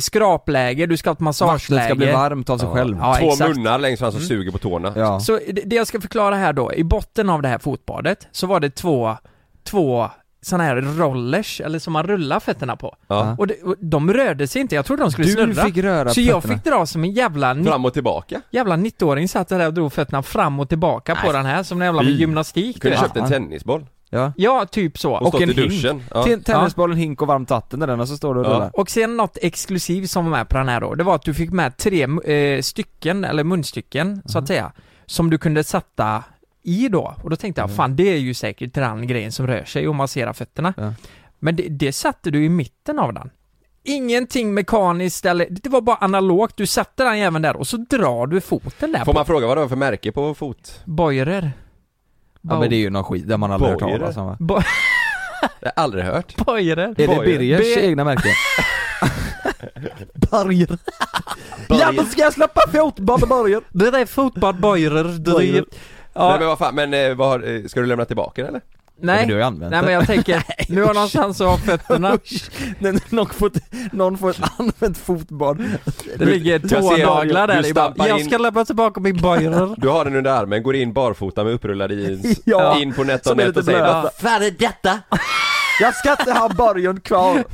[0.00, 1.84] skrapläge, du ska ha ett Vattnet ska massageläge.
[1.86, 2.74] ska bli varmt av sig Ja.
[2.74, 2.96] själv.
[3.00, 3.56] Ja, Två exakt.
[3.56, 4.28] munnar längst fram som Mm.
[4.28, 4.92] suger på tårna.
[4.96, 5.20] Ja.
[5.20, 8.46] Så det det jag ska förklara här då, i botten av det här fotbadet så
[8.46, 9.16] var det två,
[9.64, 10.10] två
[10.44, 12.96] sådana här rollers, eller som man rullar fötterna på.
[13.06, 13.36] Ja.
[13.38, 15.64] Och, det, och de rörde sig inte, jag trodde de skulle Du snurra.
[15.64, 16.54] fick röra så jag fötterna.
[16.60, 18.40] fick dra som en jävla, Fram och tillbaka.
[18.50, 21.32] jävla 90-åring satt där och drog fötterna fram och tillbaka på Nej.
[21.32, 22.18] den här som en jävla med Fy.
[22.20, 24.32] gymnastik du Kunde köpt en tennisboll Ja.
[24.36, 25.12] Ja, typ så.
[25.12, 25.70] och, Och, en i hink.
[25.70, 26.02] duschen.
[26.14, 26.24] Ja.
[26.24, 28.50] Ten- Tennisbollen, hink och varmt vatten i den och så står du och Ja.
[28.50, 28.70] rullar.
[28.74, 31.34] och sen något exklusivt som var med på den här då, det var att du
[31.34, 34.72] fick med tre eh, stycken, eller munstycken så att säga,
[35.06, 36.22] som du kunde sätta
[36.62, 37.14] i då.
[37.22, 37.76] Och då tänkte jag, Mm.
[37.76, 40.74] fan det är ju säkert den grejen som rör sig och masserar fötterna.
[40.76, 40.94] Ja.
[41.38, 43.30] Men det, det satte du i mitten av den.
[43.84, 48.26] Ingenting mekaniskt eller, det var bara analogt, du satte den jäveln där och så drar
[48.26, 50.80] du foten där Får på man fråga vad det var för märke på fot?
[50.84, 51.52] Boirer.
[52.42, 53.98] Ja men det är ju någon skit, har man aldrig hört Bojer.
[53.98, 54.36] talas om va?
[54.40, 54.54] Bo-
[55.42, 56.36] Det har jag aldrig hört.
[56.36, 56.88] Boirer.
[56.88, 57.24] Är det.
[57.24, 58.28] Birgers Be- egna märke?
[60.14, 60.78] Borger.
[61.68, 63.62] Ja men ska jag släppa fotboll Borger?
[63.70, 65.18] Det där är fotball Boirer,
[66.14, 66.20] är...
[66.20, 68.48] Nej Ja, men vad fan, men eh, vad har, eh, ska du lämna tillbaka den
[68.48, 68.60] eller?
[69.02, 69.26] Ja, men nej.
[69.26, 73.14] du har ju använt Nej men jag tänker, nu har någonstans av fötterna, Usch, när
[73.14, 75.64] någon får ett, någon får ett använt fotbad.
[76.18, 79.74] det ligger tånaglar där i bara, jag ska lämna tillbaka min Boirer.
[79.76, 83.56] Du har den under armen, går in barfota med upprullad jeans, Ja, in på NetOnNet
[83.56, 84.02] och säger.
[84.02, 84.98] Vad fan är detta?
[85.80, 87.44] Jag ska inte ha borgen kvar.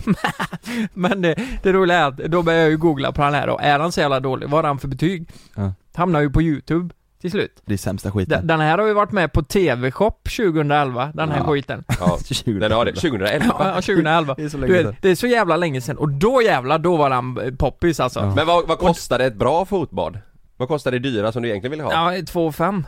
[0.94, 3.62] Men det, det roliga är att då börjar jag ju googla på den här och
[3.62, 5.29] är han så jävla dålig, vad har han för betyg?
[5.55, 5.73] Ja.
[5.94, 7.62] Hamnar ju på youtube till slut.
[7.64, 8.46] Det är sämsta Den, skiten.
[8.46, 11.44] den här har ju varit med på TV-shop 2011, den här Ja.
[11.44, 11.85] skiten.
[12.00, 14.35] Ja, den har det, 2011 Ja, 2011.
[14.35, 14.96] Det är så Du länge vet, sedan.
[15.02, 18.20] det är så jävla länge sedan och då jävlar, då var han eh, poppis alltså.
[18.20, 18.26] Ja.
[18.26, 20.18] Ja, Men vad, vad kostar ett bra fotbad?
[20.57, 22.12] Vad kostar det dyra som du egentligen vill ha?
[22.26, 22.87] 2 5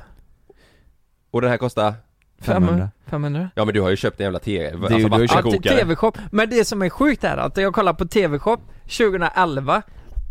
[1.30, 1.94] Och den här kostar?
[2.42, 2.88] 500.
[3.06, 3.50] 500.
[3.54, 6.12] Ja men du har ju köpt en jävla TV, alltså du Ja, vattenkokare TV-shop.
[6.32, 9.82] Men det som är sjukt är att jag kollar på TV-shop 2011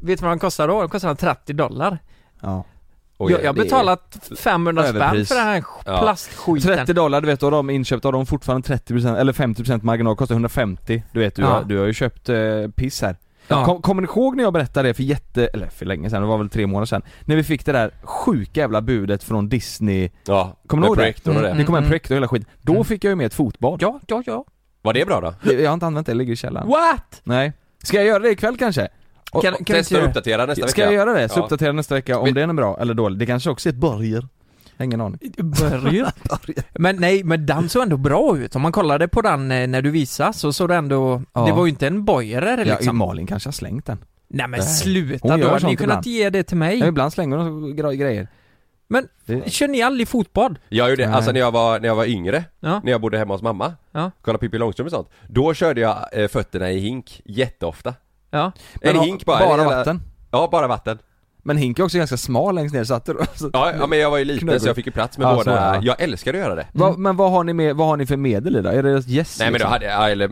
[0.03, 0.79] Vet du vad den kostar då?
[0.79, 1.97] Den kostar 30 dollar
[2.41, 2.65] Ja.
[3.21, 5.99] Oj, Jag, jag har betalat 500 spänn för den här Ja.
[6.01, 10.15] plastskiten 30 dollar, du vet, och de inköpta har de fortfarande 30% eller 50% marginal,
[10.15, 11.47] kostar 150 Du vet, du, Ja.
[11.47, 12.37] har, du har ju köpt eh,
[12.75, 13.15] piss här
[13.47, 13.65] Ja.
[13.65, 16.27] Kom, kommer ni ihåg när jag berättade det för jätte, eller för länge sedan, det
[16.27, 20.09] var väl tre månader sedan När vi fick det där sjuka jävla budet från Disney
[20.25, 21.47] Ja, Kommer med projektorn och det.
[21.47, 21.57] Mm.
[21.57, 22.85] Det kom en projekt och hela skiten, då Mm.
[22.85, 24.45] fick jag ju med ett fotbad Ja, ja, ja
[24.81, 25.51] Var det bra då?
[25.53, 27.21] Jag har inte använt det, det ligger i källaren What?
[27.23, 27.53] Nej
[27.83, 28.87] Ska jag göra det ikväll kanske?
[29.31, 31.29] Och, Kan, kan du Testa och uppdatera nästa ska vecka jag göra det?
[31.29, 31.43] Så Ja.
[31.43, 33.79] uppdatera nästa vecka om Vi- den är bra eller dålig, det kanske också är ett
[33.79, 34.27] borger
[34.81, 36.11] Ingen aning Börja.
[36.73, 38.55] Men nej, men den såg ändå bra ut.
[38.55, 41.45] Om man kollade på den eh, när du visade så såg det ändå, Ja.
[41.45, 42.05] det var ju inte en
[42.65, 42.97] Ja, liksom.
[42.97, 44.69] Malin kanske har slängt den nej men Nej.
[44.69, 46.05] sluta Hon då, hade ni kunnat ibland.
[46.05, 46.79] ge det till mig.
[46.79, 48.27] Ja, ibland slänger hon gre- grejer
[48.87, 50.59] Men- det, Kör ni aldrig fotbad?
[50.69, 51.15] Jag gjorde, Nej.
[51.15, 52.81] alltså när jag var, när jag var yngre, Ja.
[52.83, 54.11] när jag bodde hemma hos mamma Ja.
[54.21, 57.93] Kollade Pippi Långstrump och sånt Då körde jag eh, fötterna i hink jätteofta
[58.31, 58.51] Ja.
[58.81, 60.97] En ha- hink bara, Bara en jävla- vatten Ja, bara vatten
[61.43, 63.99] Men hink är också ganska smal längst ner så att det, alltså, Ja, ja men
[63.99, 64.61] jag var ju liten Knögel.
[64.61, 65.79] så jag fick ju plats med Ja, båda, så, ja.
[65.83, 68.17] jag älskade att göra det vad, Men vad har ni med, vad har ni för
[68.17, 68.69] medel i då?
[68.69, 69.71] Är det yes Nej men då liksom?
[69.71, 70.29] hade jag, eller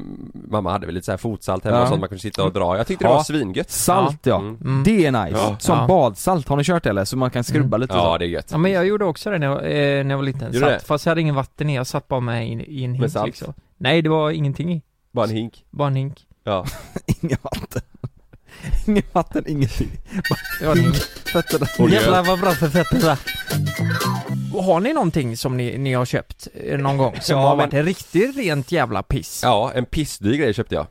[0.50, 1.82] mamma hade väl lite så här fotsalt hemma Ja.
[1.84, 3.16] och sånt man kunde sitta och dra Jag tyckte det Ja.
[3.16, 4.58] var svingött Salt ja, Mm.
[4.62, 4.84] Mm.
[4.84, 5.38] det är nice.
[5.38, 5.56] Ja.
[5.60, 5.88] Som Ja.
[5.88, 7.06] badsalt, har ni kört det eller?
[7.06, 8.18] Så man kan skrubba lite och Ja så.
[8.18, 10.24] det är gött Ja men jag gjorde också det när jag, eh, när jag var
[10.26, 10.54] liten.
[10.54, 10.86] Gjorde Satt, det?
[10.86, 13.26] fast jag hade ingen vatten i, jag satt bara med i, i en hink salt?
[13.26, 13.54] liksom.
[13.78, 14.82] Nej det var ingenting i,
[15.12, 16.27] Bara en hink bara en hink.
[16.48, 16.66] Ja
[17.22, 17.82] Inget vatten
[18.88, 19.92] Inget vatten, ingenting
[20.76, 20.96] hink.
[21.34, 23.18] Fötterna Jävlar vad bra för fötterna.
[24.64, 27.66] Har ni någonting som ni, ni har köpt eh, någon gång som Ja, har men-
[27.66, 29.42] varit en riktigt rent jävla piss?
[29.44, 30.88] Ja, en pissdyr grej köpte jag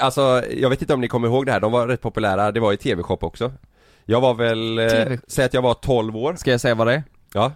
[0.00, 2.60] Alltså, jag vet inte om ni kommer ihåg det här, de var rätt populära, det
[2.60, 3.52] var i TV-shop också
[4.04, 5.18] Jag var väl, eh, TV.
[5.28, 7.02] säg att jag var 12 år Ska jag säga vad det är?
[7.34, 7.52] Ja,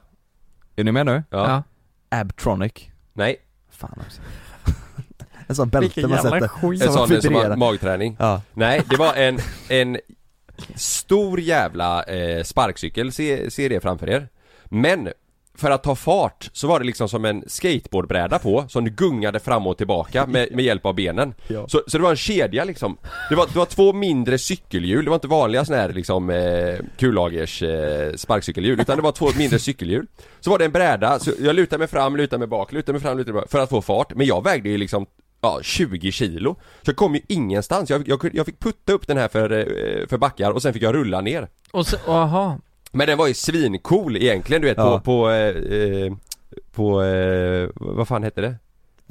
[0.77, 1.23] Är ni med nu?
[1.31, 1.63] ja,
[2.09, 2.73] Abtronic
[3.13, 3.37] nej,
[3.71, 4.21] Fan också
[5.49, 6.83] En sån bälte man sätter skit.
[6.83, 8.17] en Som sån som har magträning.
[8.19, 9.99] Ja, Nej, det var en, en
[10.75, 14.29] stor jävla eh, sparkcykel, se, se det framför er.
[14.65, 15.09] Men
[15.59, 19.41] för att ta fart så var det liksom som en skateboardbräda på som du gungade
[19.41, 21.35] fram och tillbaka med, med hjälp av benen.
[21.49, 21.69] Ja.
[21.69, 22.97] så, så det var en kedja liksom.
[23.29, 26.75] Det var, det var två mindre cykelhjul, det var inte vanliga såna här liksom eh,
[26.97, 30.07] kullagers eh, sparkcykelhjul utan det var två mindre cykelhjul.
[30.41, 33.03] Så var det en bräda, så jag lutade mig fram, lutade mig bak, lutade mig
[33.03, 34.15] fram, lutade mig bak för att få fart.
[34.15, 35.07] Men jag vägde ju liksom
[35.41, 36.55] Ja, 20 kilo.
[36.83, 37.91] Så jag kom ju ingenstans.
[37.91, 40.83] Jag, jag, jag fick putta upp den här för, eh, för backar och sen fick
[40.83, 41.49] jag rulla ner.
[41.73, 42.59] Och så, aha.
[42.93, 44.99] Men den var ju svincool egentligen du vet Ja.
[44.99, 46.13] på, på, eh, eh,
[46.73, 48.55] på, eh, vad fan hette det?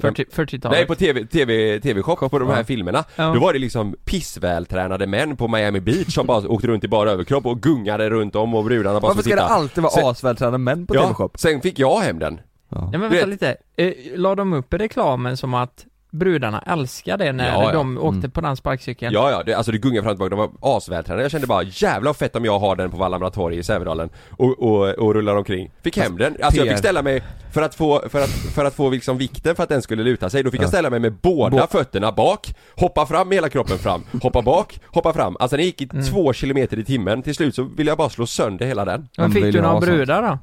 [0.00, 0.78] 40, 40-talet.
[0.78, 2.64] Nej på TV, TV, TV-shop på de här Ja.
[2.64, 3.32] filmerna Ja.
[3.34, 7.10] Då var det liksom pissvältränade män på Miami Beach som bara åkte runt i bara
[7.10, 10.06] överkropp och gungade runt om och brudarna bara Varför ska och det alltid vara Sen-
[10.06, 11.30] asvältränade män på Ja, TV-shop?
[11.34, 12.80] sen fick jag hem den Ja.
[12.80, 17.32] Nej men vänta vet- lite, eh, la de upp reklamen som att brudarna älskar det
[17.32, 17.72] när Ja, ja.
[17.72, 18.30] de åkte Mm.
[18.30, 19.12] på den sparkcykeln.
[19.14, 21.22] Ja ja, det, alltså det gungar fram och tillbaka, de var asvältränade.
[21.22, 24.62] Jag kände bara jävlar fett om jag har den på Vallhamra torg i Sävedalen och,
[24.62, 25.70] och, och rullar omkring.
[25.82, 28.74] Fick hem den, alltså jag fick ställa mig för att få, för att, för att
[28.74, 30.68] få liksom vikten för att den skulle luta sig, då fick jag Ja.
[30.68, 34.80] ställa mig med båda Bå- fötterna bak, hoppa fram med hela kroppen fram, hoppa bak,
[34.86, 35.36] hoppa fram.
[35.40, 36.04] Alltså den gick i Mm.
[36.04, 39.00] två kilometer i timmen, till slut så ville jag bara slå sönder hela den.
[39.00, 40.38] Men Man fick du ju några brudar då?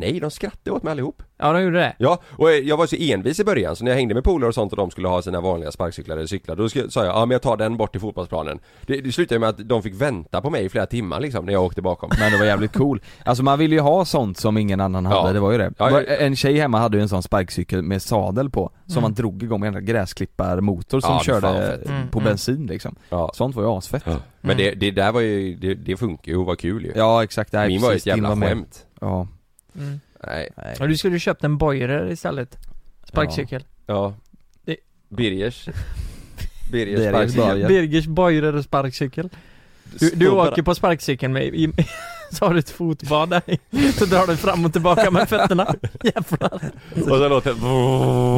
[0.00, 1.22] Nej, de skrattade åt mig allihop.
[1.38, 1.94] Ja, de gjorde det.
[1.98, 4.48] Ja, och eh, jag var så envis i början så när jag hängde med polare
[4.48, 7.26] och sånt och de skulle ha sina vanliga sparkcyklar eller cyklar Då sa jag, ja
[7.26, 10.40] men jag tar den bort till fotbollsplanen Det, det slutade med att de fick vänta
[10.40, 13.00] på mig i flera timmar liksom när jag åkte bakom Men det var jävligt cool.
[13.24, 15.32] Alltså man vill ju ha sånt som ingen annan hade, Ja.
[15.32, 15.72] det var ju det.
[15.78, 16.14] Ja, Var- ja.
[16.16, 19.02] En tjej hemma hade ju en sån sparkcykel med sadel på, som Mm.
[19.02, 21.88] man drog igång med en gräsklipparmotor som Ja, körde fett.
[21.90, 22.28] Mm, på mm.
[22.30, 22.94] bensin liksom.
[23.08, 24.02] Ja, Sånt var ju asfett.
[24.06, 24.16] ja.
[24.40, 27.22] Men det, det där var ju, det, det funkar ju och var kul ju Ja
[27.24, 29.28] exakt, nej, Min var ju precis, ett jävla skämt Ja,
[29.78, 30.00] Mm.
[30.26, 30.76] Nej, nej.
[30.80, 32.58] Och du skulle ju köpt en Boirer istället.
[33.08, 33.64] Sparkcykel.
[33.86, 34.14] ja
[34.64, 34.76] Det-
[35.08, 35.68] Birgers
[36.72, 37.68] Birgers Birgers sparkcykel Boiler.
[37.68, 39.28] Birgers Boirer sparkcykel.
[39.98, 41.72] Du, du Står bara- åker på sparkcykeln med, i,
[42.32, 43.92] så har du ett fotbad där i.
[43.92, 45.74] Så drar du fram och tillbaka med fötterna.
[46.02, 46.60] Jävlar.
[46.94, 47.54] Och så låter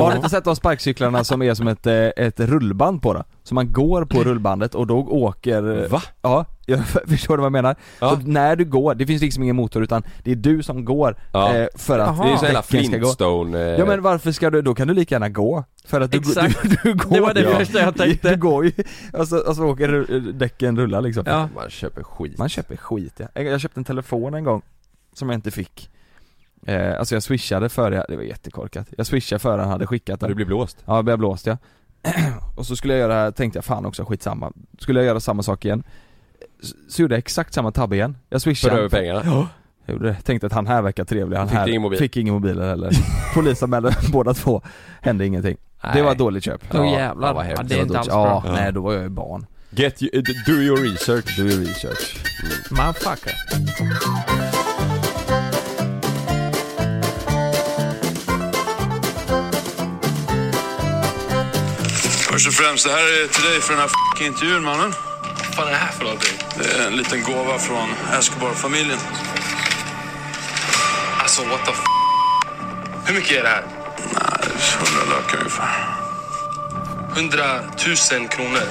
[0.01, 3.25] Har du inte sett de sparkcyklarna som är som ett, eh, ett rullband på då?
[3.43, 5.89] Så man går på rullbandet och då åker...
[5.89, 6.03] Va?
[6.23, 7.77] Ja, jag förstår du vad jag menar?
[8.01, 8.11] Ja.
[8.11, 11.17] Så när du går, det finns liksom ingen motor utan det är du som går
[11.33, 11.55] Ja.
[11.57, 12.19] eh, för att.
[12.19, 13.01] Det är ju så jävla däcken ska gå.
[13.05, 15.65] Flintstone eh, Ja men varför ska du, då kan du lika gärna gå.
[15.85, 16.63] För att du, Exakt.
[16.63, 17.59] du, du går Det var det Ja.
[17.59, 18.31] första jag tänkte.
[18.31, 18.73] Du går ju,
[19.13, 21.25] alltså, alltså åker däcken rullar liksom.
[21.27, 21.49] Ja.
[21.55, 23.43] Man köper skit Man köper skit ja.
[23.43, 24.63] Jag köpte en telefon en gång,
[25.13, 25.91] som jag inte fick.
[26.67, 28.87] Eh, alltså jag swishade före, jag, det var jättekorkat.
[28.97, 30.29] Jag swishade före han hade skickat den.
[30.29, 31.57] du blir blåst Ja, jag blev blåst ja.
[32.57, 34.53] och så skulle jag göra, tänkte jag fan också skitsamma.
[34.79, 35.83] Skulle jag göra samma sak igen.
[36.89, 38.17] Så, gjorde jag exakt samma tabbe igen.
[38.29, 38.77] Jag swishade.
[38.77, 39.49] över pengarna Ja,
[39.87, 40.15] jag gjorde det.
[40.23, 41.99] Tänkte att han här verkar trevlig, han Fick här ingen mobil?
[41.99, 42.91] fick ingen mobil heller.
[43.35, 44.63] Polisanmälde båda två,
[45.03, 45.57] hände ingenting.
[45.83, 46.03] Det Nej.
[46.03, 46.61] var ett dåligt köp.
[46.73, 47.35] Ja, jävlar.
[47.35, 48.43] ja, Ja, det är var inte alls bra.
[48.47, 49.47] Ja, nej då var jag ju barn.
[49.71, 52.17] Get you, do your research Do your research.
[52.71, 53.33] Motherfucker.
[62.31, 64.93] Först och främst, det här är till dig för den här f***ing intervjun mannen.
[65.57, 66.39] Fan är det här för någonting?
[66.59, 67.89] Det är en liten gåva från
[68.19, 68.99] Escobar-familjen.
[71.23, 71.79] Alltså what the f...
[73.07, 73.65] Hur mycket är det här?
[73.99, 76.04] Nej, hundra lökar ungefär.
[77.17, 77.61] 100
[78.13, 78.67] 000 kronor.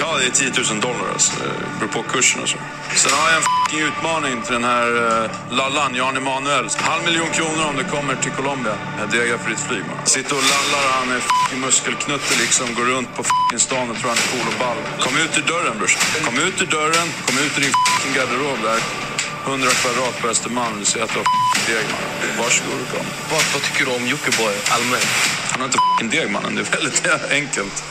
[0.00, 1.32] Ja, det är 10 000 dollar alltså.
[1.42, 2.58] Det beror på kursen och så.
[3.02, 6.66] Sen har jag en f***ing utmaning till den här uh, lallan, Jan Emanuel.
[6.90, 8.74] Halv miljon kronor om du kommer till Colombia.
[9.00, 10.06] Jag degar för ditt flyg man.
[10.06, 12.66] Sitter och lallar, han är f***ing muskelknutte liksom.
[12.74, 14.78] Går runt på f***ing stan och tror han är cool och ball.
[15.04, 16.02] Kom ut ur dörren brorsan.
[16.28, 19.07] Kom ut ur dörren, kom ut ur din f***ing garderob där.
[19.48, 21.26] 100 kvadrat på Östermalm, du ser att du har
[21.66, 22.44] deg man.
[22.44, 23.06] Varsågod och kom.
[23.30, 25.06] Vad, vad tycker du om Jockiboi allmänt?
[25.50, 27.06] Han har inte f***ing deg mannen, det är väldigt
[27.40, 27.84] enkelt.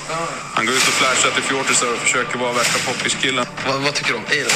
[0.53, 3.45] Han går ut och flashar till fjortisar och försöker vara värsta poppiskillen.
[3.67, 4.51] Vad, vad tycker du om Aiden?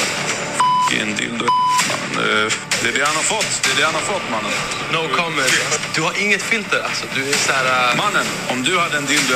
[0.90, 1.46] F***ing dildo
[1.90, 2.50] mannen.
[2.82, 4.52] Det- är det han har fått, det är det han har fått mannen.
[4.92, 5.52] No comment.
[5.94, 7.04] Du har inget filter alltså.
[7.14, 7.90] Du är så här...
[7.90, 9.34] äh, Mannen, om du hade en dildo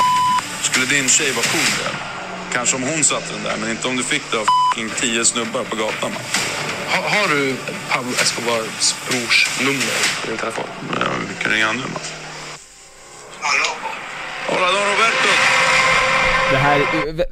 [0.62, 2.16] skulle din tjej vara cool det.
[2.57, 5.24] Kanske om hon satte den där, men inte om du fick det av f***ing tio
[5.24, 6.22] snubbar på gatan man.
[7.14, 7.57] har, du
[7.90, 10.64] Pablo Escobars brors nummer på din telefon?
[11.00, 12.02] Ja, Vi kan ringa nu man.
[14.48, 15.30] Hola Don Roberto!
[16.50, 16.78] Det här,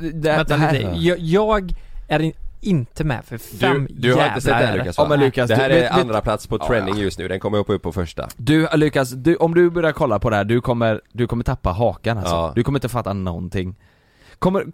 [0.01, 0.87] det, det Vänta här, lite.
[1.07, 1.75] Jag, jag
[2.09, 4.77] är in, inte med för fem Du, du har inte sett det här.
[4.79, 5.09] Lukas Ja, va?
[5.09, 7.03] men Lukas, Det här du- är vet- vet- andra plats på Ja, trending ja.
[7.03, 10.19] just nu, den kommer upp, upp på första Du Lukas, du, om du börjar kolla
[10.19, 12.35] på det här, du kommer, du kommer tappa hakan alltså.
[12.35, 12.53] Ja.
[12.55, 13.75] Du kommer inte fatta någonting.
[14.39, 14.65] Kommer,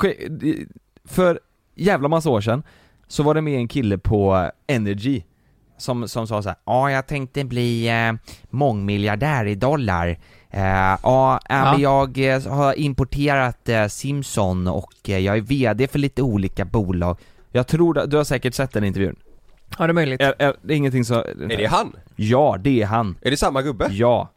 [1.04, 1.40] för
[1.74, 2.62] jävla massa år sedan,
[3.08, 5.22] så var det med en kille på Energy
[5.80, 8.12] som, som sa så här, ja jag tänkte bli eh,
[8.50, 10.18] mångmiljardär i dollar.
[10.50, 15.88] Eh, ja, äh, men jag eh, har importerat eh, Simson och eh, jag är VD
[15.88, 17.18] för lite olika bolag.
[17.52, 19.16] Jag tror, du har säkert sett den intervjun.
[19.78, 20.20] Ja, det är möjligt.
[20.20, 21.14] Är, är det ingenting så...
[21.14, 21.92] Är det han?
[22.16, 23.16] Ja, det är han.
[23.22, 23.88] Är det samma gubbe?
[23.90, 24.28] Ja.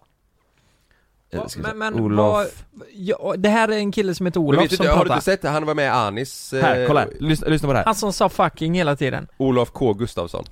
[1.33, 2.33] Ja, Eh, men, men Olof...
[2.33, 2.47] vad,
[2.93, 5.25] ja, det här är en kille som heter Olof vet som inte, har du inte
[5.25, 5.49] sett det?
[5.49, 7.09] Han var med i Anis eh, Här, kolla här.
[7.19, 7.85] Lyssna, lyssna på det här.
[7.85, 9.27] Han som sa fucking hela tiden.
[9.37, 10.45] Olof K Gustafsson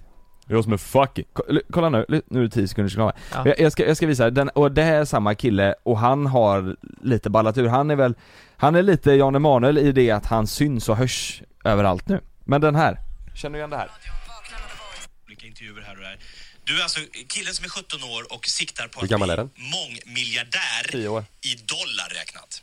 [0.47, 1.25] Jag som är fucking...
[1.71, 3.13] Kolla nu, nu är det 10 sekunder kvar.
[3.33, 3.41] Ja.
[3.45, 6.25] Jag, jag, ska, jag ska visa, den, och det här är samma kille och han
[6.25, 7.67] har lite ballat ur.
[7.67, 8.15] Han är väl,
[8.57, 12.19] han är lite Jan Emanuel i det att han syns och hörs överallt nu.
[12.43, 12.97] Men den här.
[13.35, 13.89] Känner du igen det här?
[15.31, 16.17] olika intervjuer här och där.
[16.63, 19.17] Du är alltså killen som är 17 år och siktar på att bli
[19.55, 21.25] mångmiljardär 10 år.
[21.41, 22.61] i dollar räknat.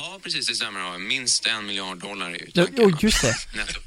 [0.00, 0.98] Ja, precis, det stämmer.
[0.98, 2.84] Minst en miljard dollar är ju tanken.
[2.84, 3.34] oh, just det.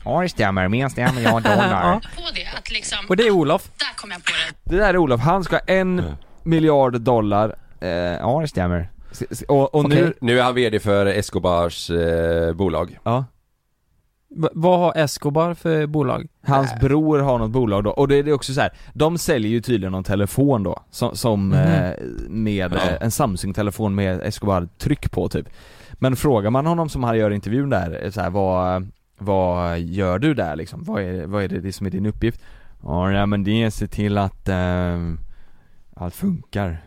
[0.06, 1.70] Ja det stämmer, minst en miljard dollar.
[1.72, 2.02] Ja.
[2.16, 2.46] på det.
[2.46, 3.70] Att liksom, Och det är Olof.
[3.78, 4.72] där kom jag på det.
[4.72, 8.90] Det där är Olof, han ska ha en miljard dollar, eh, ja det stämmer.
[9.48, 10.02] Och, och Okej.
[10.02, 12.98] nu, Nu är han VD för Escobars eh, bolag.
[13.04, 13.26] ja
[14.54, 16.28] vad har Escobar för bolag?
[16.46, 18.72] Hans bror har något bolag då, och det är det också så här.
[18.94, 21.58] de säljer ju tydligen någon telefon då, som, som Mhm.
[21.60, 21.92] eh,
[22.30, 22.78] med Ja.
[22.90, 25.50] eh, en Samsung-telefon med Escobar-tryck på typ
[25.94, 30.20] Men frågar man honom som han gör intervjun där, eh, så här, vad, vad gör
[30.20, 30.84] du där liksom?
[30.84, 32.42] Vad är, vad är det, det som är din uppgift?
[32.84, 34.98] Ja nej, men det är att se till att eh,
[35.96, 36.78] allt funkar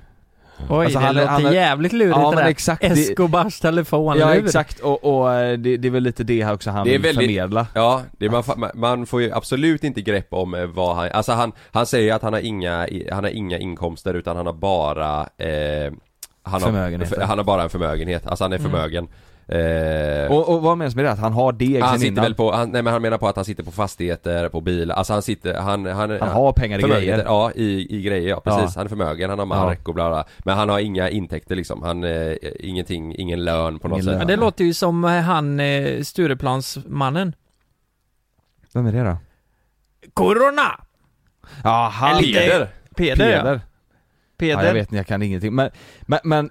[0.68, 2.48] Oj, Alltså, det han är- låter han jävligt lurigt Ja det där.
[2.48, 6.54] exakt, Escobars telefon, ja exakt och, och eh, det, det är väl lite det här
[6.54, 9.84] också han Det är vill väldigt- förmedla Ja, det är man, man- får ju absolut
[9.84, 13.24] inte grepp om eh, vad han, alltså han, han säger att han har inga, han
[13.24, 15.92] har inga inkomster utan han har bara eh,
[16.42, 16.62] han.
[16.62, 18.70] Har, han har bara en förmögenhet, alltså han är Mm.
[19.54, 21.10] Eh, och, och vad menas med det?
[21.10, 22.22] Att han har deg han sitter innan?
[22.24, 24.94] väl på, han, nej men han menar på att han sitter på fastigheter, på bilar,
[24.94, 28.40] alltså han sitter, han, han, Han har pengar i grejer Ja, i, i grejer ja,
[28.40, 28.62] precis.
[28.62, 28.72] Ja.
[28.76, 31.82] Han är förmögen, han har mark och bla bla Men han har inga intäkter liksom,
[31.82, 34.18] han, eh, ingenting, ingen lön på något Ingen sätt lön.
[34.18, 37.34] Men det låter ju som eh, han eh, Stureplansmannen.
[38.74, 39.16] Vem är det då?
[40.14, 40.80] Corona!
[41.64, 42.18] Ja, han...
[42.18, 42.68] Eller- Peder!
[42.96, 43.42] Peder, ja.
[43.42, 43.60] Peder.
[44.38, 44.62] Peder.
[44.62, 45.70] Ja, jag vet inte, jag kan ingenting men,
[46.02, 46.50] men, men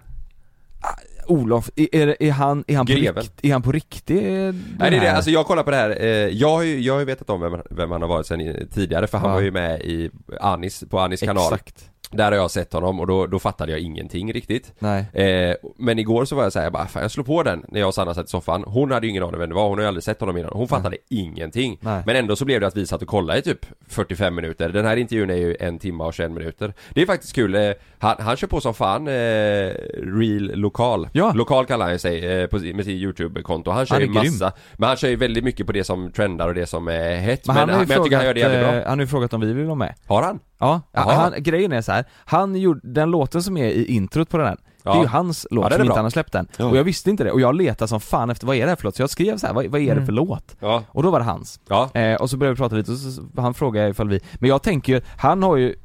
[1.27, 3.23] Olof, är, är, han, är han på Greven.
[3.23, 5.97] rikt, är han på riktigt Nej det är det, alltså jag kollar på det här,
[6.01, 8.67] eh, jag har ju, jag har ju vetat om vem, vem han har varit sen
[8.73, 9.35] tidigare för han Ja.
[9.35, 10.09] var ju med i
[10.39, 13.81] Anis, på Anis kanal Exakt Där har jag sett honom och då, då fattade jag
[13.81, 14.73] ingenting riktigt.
[14.79, 15.05] Nej.
[15.13, 17.79] Eh, Men igår så var jag såhär, jag bara, fan jag slår på den när
[17.79, 18.63] jag och Sanna satt i soffan.
[18.67, 20.51] Hon hade ju ingen aning vem det var, hon har ju aldrig sett honom innan.
[20.53, 21.77] Hon fattade ingenting.
[21.81, 22.03] Nej.
[22.05, 24.69] Men ändå så blev det att vi satt och kollade i typ 45 minuter.
[24.69, 26.73] Den här intervjun är ju en timme och 21 minuter.
[26.89, 31.09] Det är faktiskt kul, eh, han, han kör på som fan eh, Real Lokal.
[31.13, 31.31] Ja.
[31.35, 33.71] Lokal kallar han sig eh, på, med sitt YouTube-konto.
[33.71, 34.15] Han kör Han ju grym.
[34.33, 37.15] massa Men han kör ju väldigt mycket på det som trendar och det som är
[37.15, 37.47] hett.
[37.47, 39.03] Men Men, han men jag tycker han gör det jävligt frågat, bra eh, han har
[39.03, 39.95] ju frågat om vi vill vara med.
[40.05, 40.39] Har han?
[40.61, 41.13] Ja, Jaha.
[41.13, 42.05] han, grejen är så här.
[42.25, 45.01] han gjorde, den låten som är i introt på den här Det är Ja.
[45.01, 46.47] ju hans låt Ja, som inte han har släppt än.
[46.57, 46.65] Ja.
[46.65, 48.75] Och jag visste inte det, och jag letade som fan efter vad är det här
[48.75, 48.95] för låt?
[48.95, 50.05] Så jag skrev så här, vad, vad är det Mm.
[50.05, 50.55] för låt?
[50.59, 51.59] Ja, Och då var det hans.
[51.69, 54.49] ja Eh, och så började vi prata lite och så, han frågade ifall vi, men
[54.49, 55.75] jag tänker ju, han har ju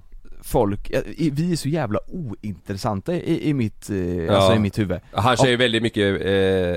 [0.43, 1.01] folk, eh,
[1.33, 4.99] vi är så jävla ointressanta i, i mitt, eh, alltså i mitt huvud.
[5.13, 6.27] Han kör ju väldigt mycket, eh,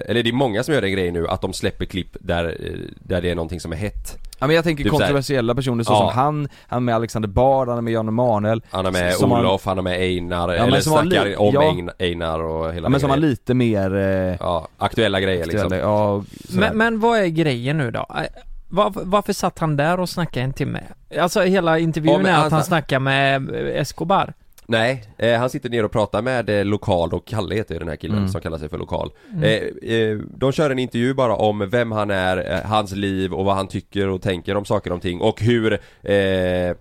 [0.10, 2.74] eller det är många som gör den grejen nu att de släpper klipp där, eh,
[3.04, 5.92] där det är någonting som är hett Ja men jag tänker Typ kontroversiella personer så
[5.94, 5.98] Ja.
[5.98, 9.66] som han, han med Alexander Bard, han är med Jan Emanuel Han är med Olof,
[9.66, 11.62] han är med Einar, men eller som har snackar li- om ja.
[11.62, 15.46] Ein- Einar och hela Ja den men som har lite mer, eh, Ja, aktuella grejer
[15.46, 16.60] liksom aktuella, ja, och sådär.
[16.60, 18.00] Men, men vad är grejen nu då?
[18.00, 18.24] Eh,
[18.72, 20.80] Varför, varför satt han där och snackade en timme?
[21.20, 24.34] Alltså hela intervjun Ja, men är att alltså- han snackar med Escobar.
[24.72, 27.88] Nej, eh, han sitter ner och pratar med eh, Lokal och Kalle heter ju den
[27.88, 28.30] här killen Mm.
[28.30, 29.44] som kallar sig för Lokal Mm.
[29.44, 33.46] eh, eh, De kör en intervju bara om vem han är, eh, hans liv och
[33.46, 36.76] vad han tycker och tänker om saker och ting och hur eh,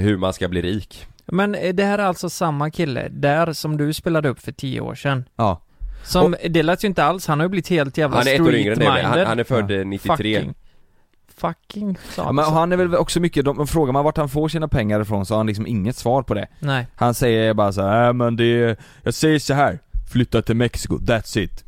[0.00, 3.92] Hur man ska bli rik Men det här är alltså samma kille där som du
[3.92, 5.24] spelade upp för tio år sedan.
[5.36, 5.60] ja.
[6.04, 8.40] Som, det lät ju inte alls, han har ju blivit helt jävla Han är ett
[8.40, 9.24] år yngre än han, street-minded.
[9.26, 10.54] han är född eh, 93 Fucking
[11.38, 12.72] Fucking Ja, men han.
[12.72, 15.38] är väl också mycket, de, frågar man vart han får sina pengar ifrån så har
[15.38, 16.86] han liksom inget svar på det Nej.
[16.96, 19.78] Han säger bara så här, äh, men det är, jag säger så här
[20.12, 21.64] flytta till Mexiko, that's it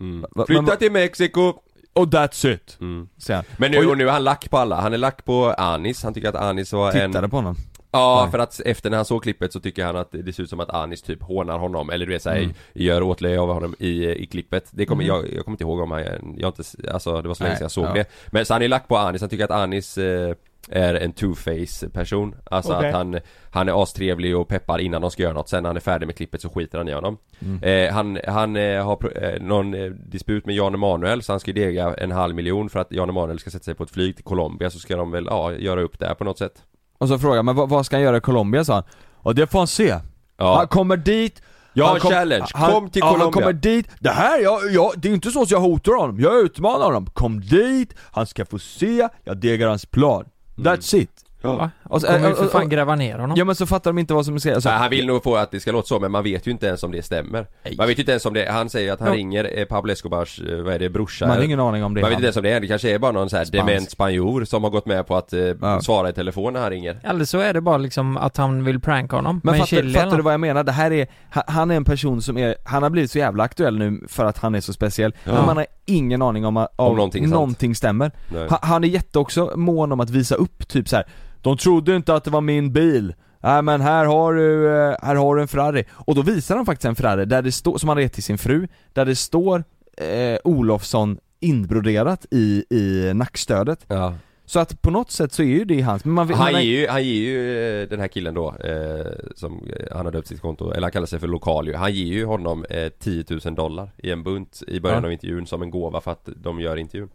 [0.00, 0.24] mm.
[0.30, 1.52] Va- Flytta men- till Mexiko!
[1.92, 3.08] Och that's it, Mm.
[3.18, 5.24] säger han Men nu, Och- och nu är han lack på alla, han är lack
[5.24, 7.56] på Anis, han tycker att Anis var en Tittade på honom
[7.92, 8.30] Ja, Nej.
[8.30, 10.60] för att efter när han såg klippet så tycker han att det ser ut som
[10.60, 12.52] att Anis typ hånar honom, eller du vet såhär, Mm.
[12.74, 15.08] gör åtlöje av honom i, i klippet Det kommer, Mhm.
[15.08, 16.02] jag, jag kommer inte ihåg om han,
[16.38, 16.62] jag inte,
[16.92, 17.92] alltså det var så länge sedan jag såg ja.
[17.92, 20.34] det Men så han är lack på Anis, han tycker att Anis eh,
[20.70, 22.88] är en two-face person Alltså Okej.
[22.88, 23.18] att han,
[23.50, 26.06] han är astrevlig och peppar innan de ska göra något, sen när han är färdig
[26.06, 27.62] med klippet så skiter han i honom Mm.
[27.62, 31.52] eh, Han, han eh, har eh, någon eh, disput med Jan Emanuel så han ska
[31.52, 34.24] dega en halv miljon för att Jan Emanuel ska sätta sig på ett flyg till
[34.24, 36.62] Colombia så ska de väl, ja, göra upp det här på något sätt
[37.00, 38.64] Och så frågar man vad, vad ska han göra i Colombia?
[38.64, 38.82] sa han.
[39.16, 39.96] Och det får han se.
[40.36, 41.42] Ja, Han kommer dit
[41.72, 43.24] jag har kom- challenge, han, kom till ja, Colombia!
[43.24, 46.20] Han kommer dit, det här, jag, jag, det är inte så att jag hotar honom,
[46.20, 47.06] jag utmanar honom.
[47.06, 50.24] Kom dit, han ska få se, jag degar hans plan.
[50.56, 51.10] That's it
[51.42, 51.70] Va?
[51.84, 53.36] Och så- Kommer ju för fan gräva ner honom.
[53.36, 55.36] Ja men så fattar de inte vad som säger alltså, Nej, han vill nog få
[55.36, 57.74] att det ska låta så men man vet ju inte ens om det stämmer Nej.
[57.78, 59.14] Man vet ju inte ens om det, han säger att han Ja.
[59.14, 61.26] ringer eh, Pablo Escobars, eh, vad är det, brorsa?
[61.26, 62.90] Man har ingen aning om det Man vet inte ens om det är, det kanske
[62.94, 63.66] är bara någon så här Spansk.
[63.66, 65.80] dement spanjor som har gått med på att eh, Ja.
[65.80, 68.80] svara i telefon när han ringer Eller så är det bara liksom att han vill
[68.80, 70.64] pranka honom Men fattar, fattar du vad jag menar?
[70.64, 73.44] Det här är, ha- han är en person som är, han har blivit så jävla
[73.44, 75.32] aktuell nu för att han är så speciell Ja.
[75.32, 78.46] Men man har ingen aning om, att- Om någonting någonting stämmer Nej.
[78.50, 81.06] han, han är jätte också mån om att visa upp typ så här.
[81.42, 85.14] De trodde inte att det var min bil Nej men här har du, eh, här
[85.14, 87.88] har du en Ferrari Och då visar han faktiskt en Ferrari där det står, som
[87.88, 89.64] han gett till sin fru Där det står
[89.96, 94.14] eh, Olofsson inbroderat i, i nackstödet Ja,
[94.44, 96.80] Så att på något sätt så är ju det hans, men man Han man, ger
[96.80, 100.28] ju, han ger ju eh, den här killen då, eh, som eh, han har döpt
[100.28, 101.74] sitt konto, eller han kallar sig för lokal ju.
[101.74, 105.06] Han ger ju honom eh, 10 000 dollar i en bunt i början Ja.
[105.06, 107.08] av intervjun som en gåva för att de gör intervjun.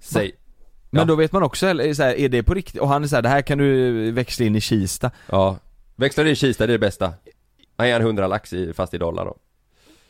[0.00, 0.32] Säg,
[0.94, 1.04] men ja.
[1.04, 2.80] då vet man också, eller, så här, är det på riktigt?
[2.80, 5.56] Och han är såhär, det här kan du växla in i Kista ja.
[5.96, 7.12] Växlar i Kista, det är det bästa.
[7.76, 9.36] Han ger en 100 lax i, fast i dollar då.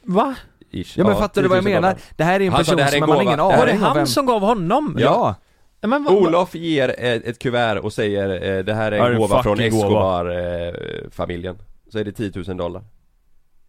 [0.03, 0.35] Va?
[0.71, 0.99] Ish.
[0.99, 1.95] Ja men fattar du vad jag 10 000 menar?
[1.95, 2.05] dollar.
[2.17, 3.97] Det här är en Han person som man har ingen här Var aning det han
[3.97, 4.97] vem som gav honom?
[4.99, 5.35] Ja!
[5.81, 9.07] Ja, men vad, Olof ger ett, ett kuvert och säger eh, det här är Ja,
[9.07, 9.61] en är gåva från.
[9.61, 11.59] Escobar-familjen.
[11.93, 12.83] Så är det 10 000 dollar.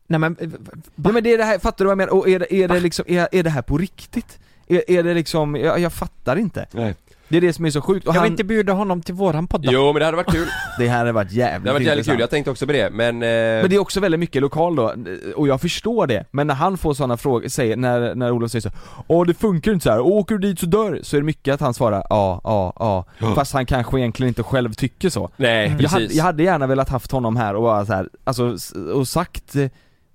[0.07, 0.49] Nej men, eh,
[0.95, 2.13] Ja men det är det här, fattar du vad jag menar?
[2.13, 4.39] Och är det, är det liksom, är, är det här på riktigt?
[4.67, 6.95] Är, är det liksom, jag, jag fattar inte Nej.
[7.33, 9.13] Det är det som är så sjukt, och jag han, vill inte bjuda honom till
[9.13, 9.71] våran podd då?
[9.71, 10.47] Jo men det hade varit kul.
[10.77, 12.89] det här hade varit jävligt Det hade varit jävligt kul, jag tänkte också på det
[12.89, 13.15] men...
[13.15, 14.93] Eh, Men det är också väldigt mycket lokal då,
[15.35, 18.61] och jag förstår det, men när han får sådana frågor, säger, när, när Olof säger
[18.61, 18.69] så
[19.07, 19.99] Åh det funkar inte så här.
[19.99, 22.73] åker du dit så dör du." Så är det mycket att han svarar ja, ja,
[22.79, 23.05] ja,
[23.35, 25.91] fast han kanske egentligen inte själv tycker så Nej jag precis.
[25.93, 28.57] hade, jag hade gärna velat haft honom här och bara så här, alltså,
[28.93, 29.67] och sagt eh,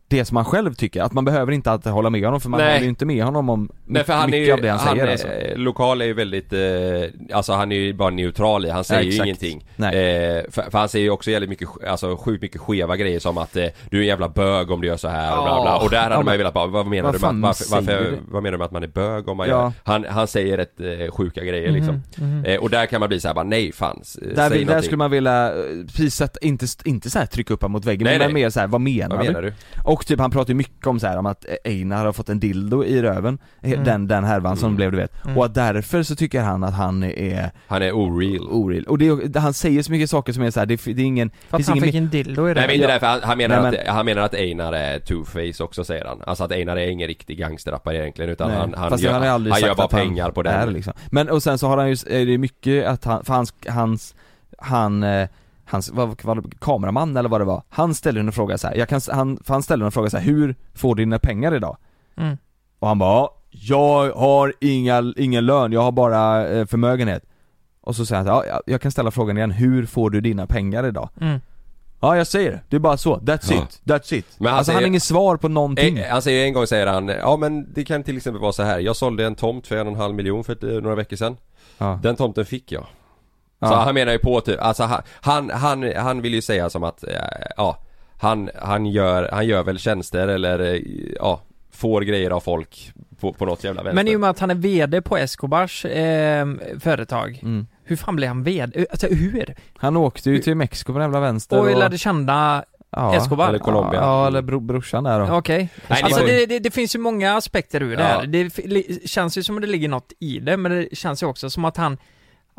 [0.09, 2.61] det som han själv tycker, att man behöver inte alltid hålla med honom för man
[2.61, 2.69] Nej.
[2.73, 4.79] håller ju inte med honom om Nej för han är mycket ju, av det han,
[4.79, 5.29] han, säger är, alltså.
[5.57, 9.09] lokal är ju väldigt, eh, alltså han är ju bara neutral i, han säger ju
[9.09, 9.27] exakt.
[9.27, 9.65] ingenting.
[9.79, 13.39] Eh, för, för han säger ju också jävligt mycket, alltså sjukt mycket skeva grejer som
[13.39, 15.71] att eh, du är en jävla bög om du gör så här och bla bla.
[15.71, 15.81] Ja.
[15.85, 17.75] Och där hade Ja, man ju velat bara, vad menar vad du med att, varför,
[17.77, 18.19] varför, du?
[18.29, 19.63] vad menar du med att man är bög om man Ja.
[19.63, 22.03] gör han, han säger rätt eh, sjuka grejer liksom.
[22.47, 24.03] Eh, och där kan man bli så här bara nej fan,
[24.35, 27.63] Där, vill, där skulle man vilja, eh, precis sätta, inte, inte så här trycka upp
[27.63, 28.43] honom mot väggen, Nej, men nej.
[28.43, 29.29] mer så här, vad menar, Vad du?
[29.33, 29.53] menar du?
[29.99, 32.41] Och typ han pratar ju mycket om så här, om att Einar har fått en
[32.41, 33.85] dildo i röven, Mm.
[33.85, 34.77] den, den härvan som Mm.
[34.77, 35.39] blev du vet, Mm.
[35.39, 38.49] och att därför så tycker han att han är Han är oreal.
[38.49, 40.99] oreal, och det, han säger så mycket saker som är så här, det, det är
[41.07, 42.61] ingen, För att han ingen fick en dildo i det.
[42.61, 42.93] Nej men inte Ja.
[42.93, 46.23] därför, han, han, menar Nej, att, han menar att Einar är two-face också säger han.
[46.27, 49.23] Alltså att Einar är ingen riktig gangsterrappare egentligen utan Nej, han, han, fast gör, han
[49.29, 50.73] aldrig han gör bara pengar på är den.
[50.73, 50.93] liksom.
[51.11, 54.15] Men och sen så har han ju, är det mycket att han, för hans, hans,
[54.59, 55.29] han, eh,
[55.69, 58.75] hans, vad var det, kameraman eller vad det var, han ställer en fråga så här.
[58.77, 61.55] jag kan, han, för han ställer en fråga så här, hur får du dina pengar
[61.55, 61.77] idag?
[62.17, 62.37] Mm.
[62.79, 67.25] Och han bara, "Ja, jag har inga, ingen lön, jag har bara eh, förmögenhet
[67.81, 70.87] Och så säger han ja, jag kan ställa frågan igen, hur får du dina pengar
[70.87, 71.09] idag?
[71.21, 71.41] Mm.
[72.01, 73.63] Ja jag säger det, det är bara så, that's Ja.
[73.63, 76.23] it, that's it Men han Alltså han har säger- inget svar på någonting Eh, Han
[76.23, 78.79] säger en gång säger han, ja men det kan till exempel vara så här.
[78.79, 81.37] jag sålde en tomt för en och en halv miljon för eh, några veckor sedan.
[81.79, 81.99] ja.
[82.03, 82.87] Den tomten fick jag.
[83.61, 83.69] Ja.
[83.69, 86.85] Så han menar ju på typ, alltså han, han, han, han vill ju säga som
[86.85, 87.11] att, eh,
[87.57, 87.79] ja,
[88.21, 90.81] han, han gör, han gör väl tjänster eller, eh,
[91.17, 91.41] ja,
[91.73, 93.95] får grejer av folk på, på något jävla vänster.
[94.05, 96.47] Men i och med att han är VD på Escobars eh,
[96.81, 97.67] företag, Mm.
[97.85, 98.87] hur fan blev han VD?
[98.91, 99.55] Alltså hur?
[99.77, 103.49] Han åkte ju till Mexiko på den jävla vänster Och lärde känna ja, Escobar?
[103.49, 104.01] eller Colombia.
[104.01, 105.69] Ja, eller bro, brorsan där då Okej.
[105.87, 108.09] Nej, Alltså det, det, det finns ju många aspekter ur det Ja.
[108.09, 108.27] här.
[108.27, 111.23] Det f- li- känns ju som att det ligger något i det, men det känns
[111.23, 111.99] ju också som att han,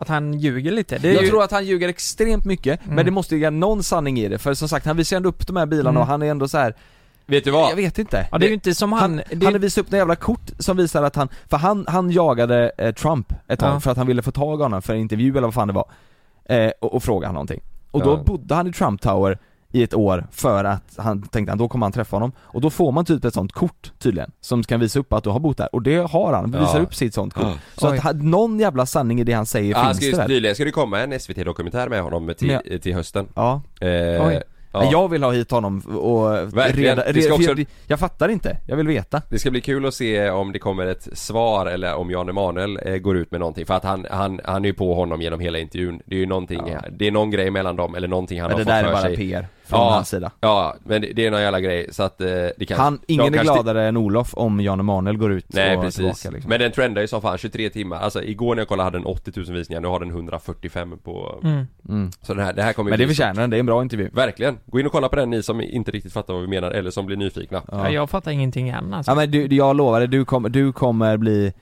[0.01, 0.97] att han ljuger lite.
[0.97, 2.95] Det är Jag ju, tror att han ljuger extremt mycket, Mm.
[2.95, 5.47] men det måste ligga någon sanning i det, för som sagt han visar ändå upp
[5.47, 6.01] de här bilarna Mm.
[6.01, 6.75] och han är ändå så här.
[7.25, 7.71] Vet du vad?
[7.71, 9.01] jag vet inte ja, det är ju inte som han...
[9.01, 11.85] han, det, han hade visat upp några jävla kort som visar att han, för han,
[11.87, 13.79] han jagade eh, Trump ett tag Ja.
[13.79, 15.73] för att han ville få tag i honom för en intervju eller vad fan det
[15.73, 15.85] var
[16.45, 18.23] eh, och, och fråga han någonting Och då Ja.
[18.25, 19.37] bodde han i Trump Tower
[19.71, 22.69] i ett år för att han tänkte att då kommer han träffa honom Och då
[22.69, 25.57] får man typ ett sånt kort tydligen, som kan visa upp att du har bott
[25.57, 26.59] där, och det har han, Ja.
[26.59, 27.53] visar upp sitt sånt kort Ja.
[27.77, 27.99] Så Oj.
[28.03, 30.27] att någon jävla sanning i det han säger Ja, finns det väl?
[30.27, 32.61] tydligen ska det komma en SVT-dokumentär med honom till, Ja.
[32.81, 33.27] till hösten.
[33.35, 34.41] Ja, Eh, ja.
[34.73, 36.95] Men jag vill ha hit honom och Verkligen.
[36.97, 37.55] reda, reda, också-
[37.87, 40.85] jag fattar inte, jag vill veta Det ska bli kul att se om det kommer
[40.85, 44.39] ett svar eller om Jan Emanuel eh, går ut med någonting för att han, han,
[44.43, 46.79] han är ju på honom genom hela intervjun Det är ju någonting, Ja.
[46.91, 49.01] det är någon grej mellan dem eller någonting han Men det har där fått är
[49.01, 49.93] för bara sig PR från Ja.
[49.93, 52.83] hans sida Ja, men det, det är någon jävla grej så att eh, det kanske
[52.83, 56.29] Han, ingen är gladare än Olof om Jan Emanuel går ut Nej och precis, tillbaka
[56.29, 56.49] liksom.
[56.49, 59.05] men den trendar ju som fan 23 timmar, alltså igår när jag kollade hade den
[59.05, 61.67] 80 000 visningar, nu har den 145 på mm.
[61.89, 62.11] mm.
[62.21, 64.09] Så det här, det här kommer Men det förtjänar den, det är en bra intervju
[64.13, 64.57] Verkligen!
[64.65, 66.91] Gå in och kolla på den ni som inte riktigt fattar vad vi menar eller
[66.91, 67.77] som blir nyfikna ja.
[67.77, 67.89] ja.
[67.89, 69.11] jag fattar ingenting än alltså.
[69.11, 71.53] ja men du, jag lovar dig, du kommer, du kommer bli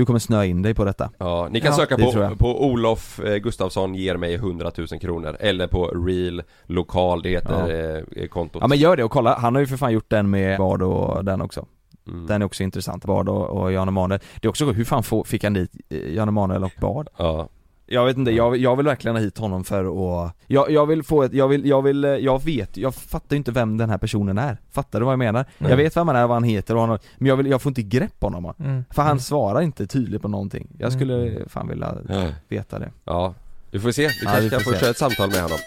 [0.00, 1.10] Du kommer snöa in dig på detta.
[1.18, 5.36] Ja, ni kan Ja, söka på, på Olof eh, Gustafsson ger mig 100 000 kronor
[5.40, 8.60] Eller på real lokal, det heter eh, kontot.
[8.62, 10.82] Ja men gör det och kolla, han har ju för fan gjort den med Bard
[10.82, 11.66] och den också.
[12.06, 12.26] Mm.
[12.26, 14.20] Den är också intressant, Bard och, och Jan Emanuel.
[14.40, 17.08] Det är också hur fan få, fick han dit eh, Jan Emanuel och Bard?
[17.16, 17.48] Ja,
[17.92, 19.84] Jag vet inte, jag, jag vill verkligen ha hit honom för
[20.26, 23.26] att jag, jag vill få ett, jag vill, jag vill, eh, jag vet, jag fattar
[23.30, 25.44] ju inte vem den här personen är Fattar du vad jag menar?
[25.58, 25.70] Nej.
[25.70, 27.62] Jag vet vem han är, vad han heter och han, har- men jag vill, jag
[27.62, 28.84] får inte grepp på honom Mm.
[28.90, 29.20] För han Mm.
[29.20, 33.34] svarar inte tydligt på någonting Jag skulle fan vilja ja, veta det ja.
[33.70, 35.58] Vi får se, vi Ja, kanske vi kan får få köra ett samtal med honom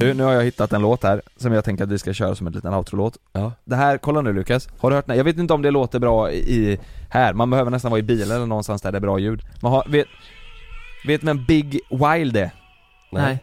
[0.00, 2.34] Du, nu har jag hittat en låt här som jag tänker att vi ska köra
[2.34, 3.16] som en liten outro-låt.
[3.32, 3.52] Ja.
[3.64, 5.16] Det här, kolla nu Lukas, har du hört den?
[5.16, 6.78] Jag vet inte om det låter bra i,
[7.10, 9.42] här, man behöver nästan vara i bilen eller någonstans där det är bra ljud.
[9.62, 10.06] Man har, vet,
[11.06, 12.50] vet vem Big Wild är?
[13.12, 13.38] Nej.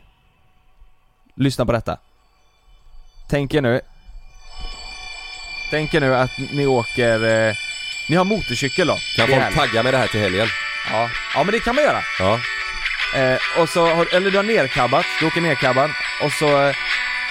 [1.35, 1.97] Lyssna på detta.
[3.29, 3.81] Tänk er nu
[5.69, 7.55] Tänk er nu att ni åker, eh,
[8.09, 8.97] ni har motorcykel då.
[9.15, 10.47] Kan Det är folk tagga med det här till helgen?
[10.91, 12.01] Ja, ja men det kan man göra.
[12.19, 12.39] Ja.
[13.15, 15.91] Eh, och så, eller du har nerkabbat, du åker nerkabbad
[16.23, 16.75] och så eh,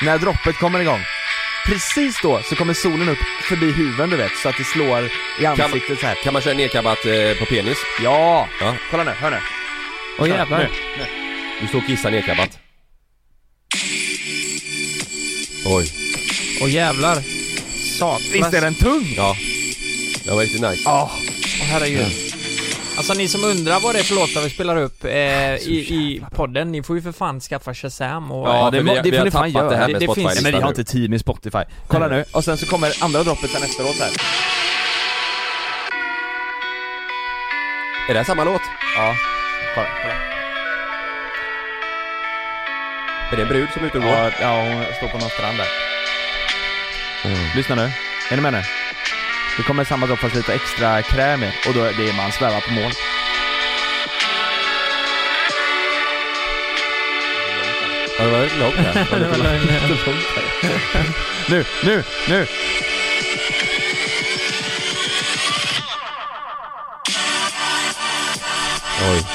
[0.03, 1.01] när droppet kommer igång
[1.67, 5.11] Precis då så kommer solen upp förbi huven du vet, så att det slår
[5.41, 6.15] i ansiktet så här.
[6.25, 7.79] Kan man köra nedkabbat eh, på penis?
[8.03, 8.49] Ja!
[8.61, 8.75] Ja.
[8.91, 9.39] Kolla nu, hör nu.
[10.19, 10.59] Åh jävlar.
[10.59, 11.05] Nu.
[11.61, 12.59] Du står och kissar nedkabbat.
[15.65, 15.93] Oj.
[16.63, 17.23] Åh jävlar.
[17.99, 18.23] Satan.
[18.33, 19.15] Visst är den tung?
[19.17, 19.37] Ja.
[20.25, 20.83] Det var riktigt nice.
[20.85, 21.11] Ja.
[21.61, 22.26] Åh herregud.
[22.97, 25.11] Alltså ni som undrar vad det är för låtar vi spelar upp eh,
[25.55, 28.49] i, i podden, ni får ju för fan skaffa Shazam och...
[28.49, 29.71] Ja, det för må- vi, det vi får har ni fan tappat göra.
[29.71, 31.59] det här Det- med det finns- Spotify Nej men vi har inte tid med Spotify.
[31.87, 34.11] Kolla nu, och sen så kommer andra droppet sen efteråt här.
[38.09, 38.61] Är det här samma låt?
[38.97, 39.15] Ja.
[39.75, 40.15] Kolla, kolla.
[43.33, 44.13] Är det en brud som är ute och går?
[44.13, 45.69] Ja, ja, hon står på någon strand där.
[47.57, 47.91] Lyssna nu.
[48.31, 48.63] Är ni med nu?
[49.57, 52.61] Det kommer samma dropp fast lite extra kräm i och då är det man svävar
[52.61, 52.93] på mål.
[58.19, 59.07] Ja, det var lite långt här.
[59.21, 59.69] Det var lögn.
[61.49, 62.47] Nu, nu, nu!
[69.11, 69.27] Oj.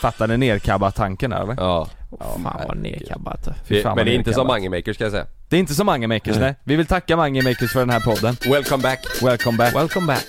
[0.00, 1.54] Fattar ni nerkabba-tanken där eller?
[1.58, 1.88] Ja.
[2.18, 4.46] Fan vad fan, Men det är inte som nerkabbat.
[4.46, 5.26] Mange Maker ska jag säga.
[5.48, 6.54] Det är inte som Mange Makers nej.
[6.64, 8.36] Vi vill tacka Mange Makers för den här podden.
[8.50, 9.22] Welcome back.
[9.22, 9.74] Welcome back.
[9.74, 10.26] Welcome back.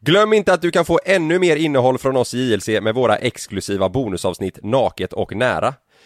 [0.00, 3.16] Glöm inte att du kan få ännu mer innehåll från oss i JLC med våra
[3.16, 5.74] exklusiva bonusavsnitt Naket och nära.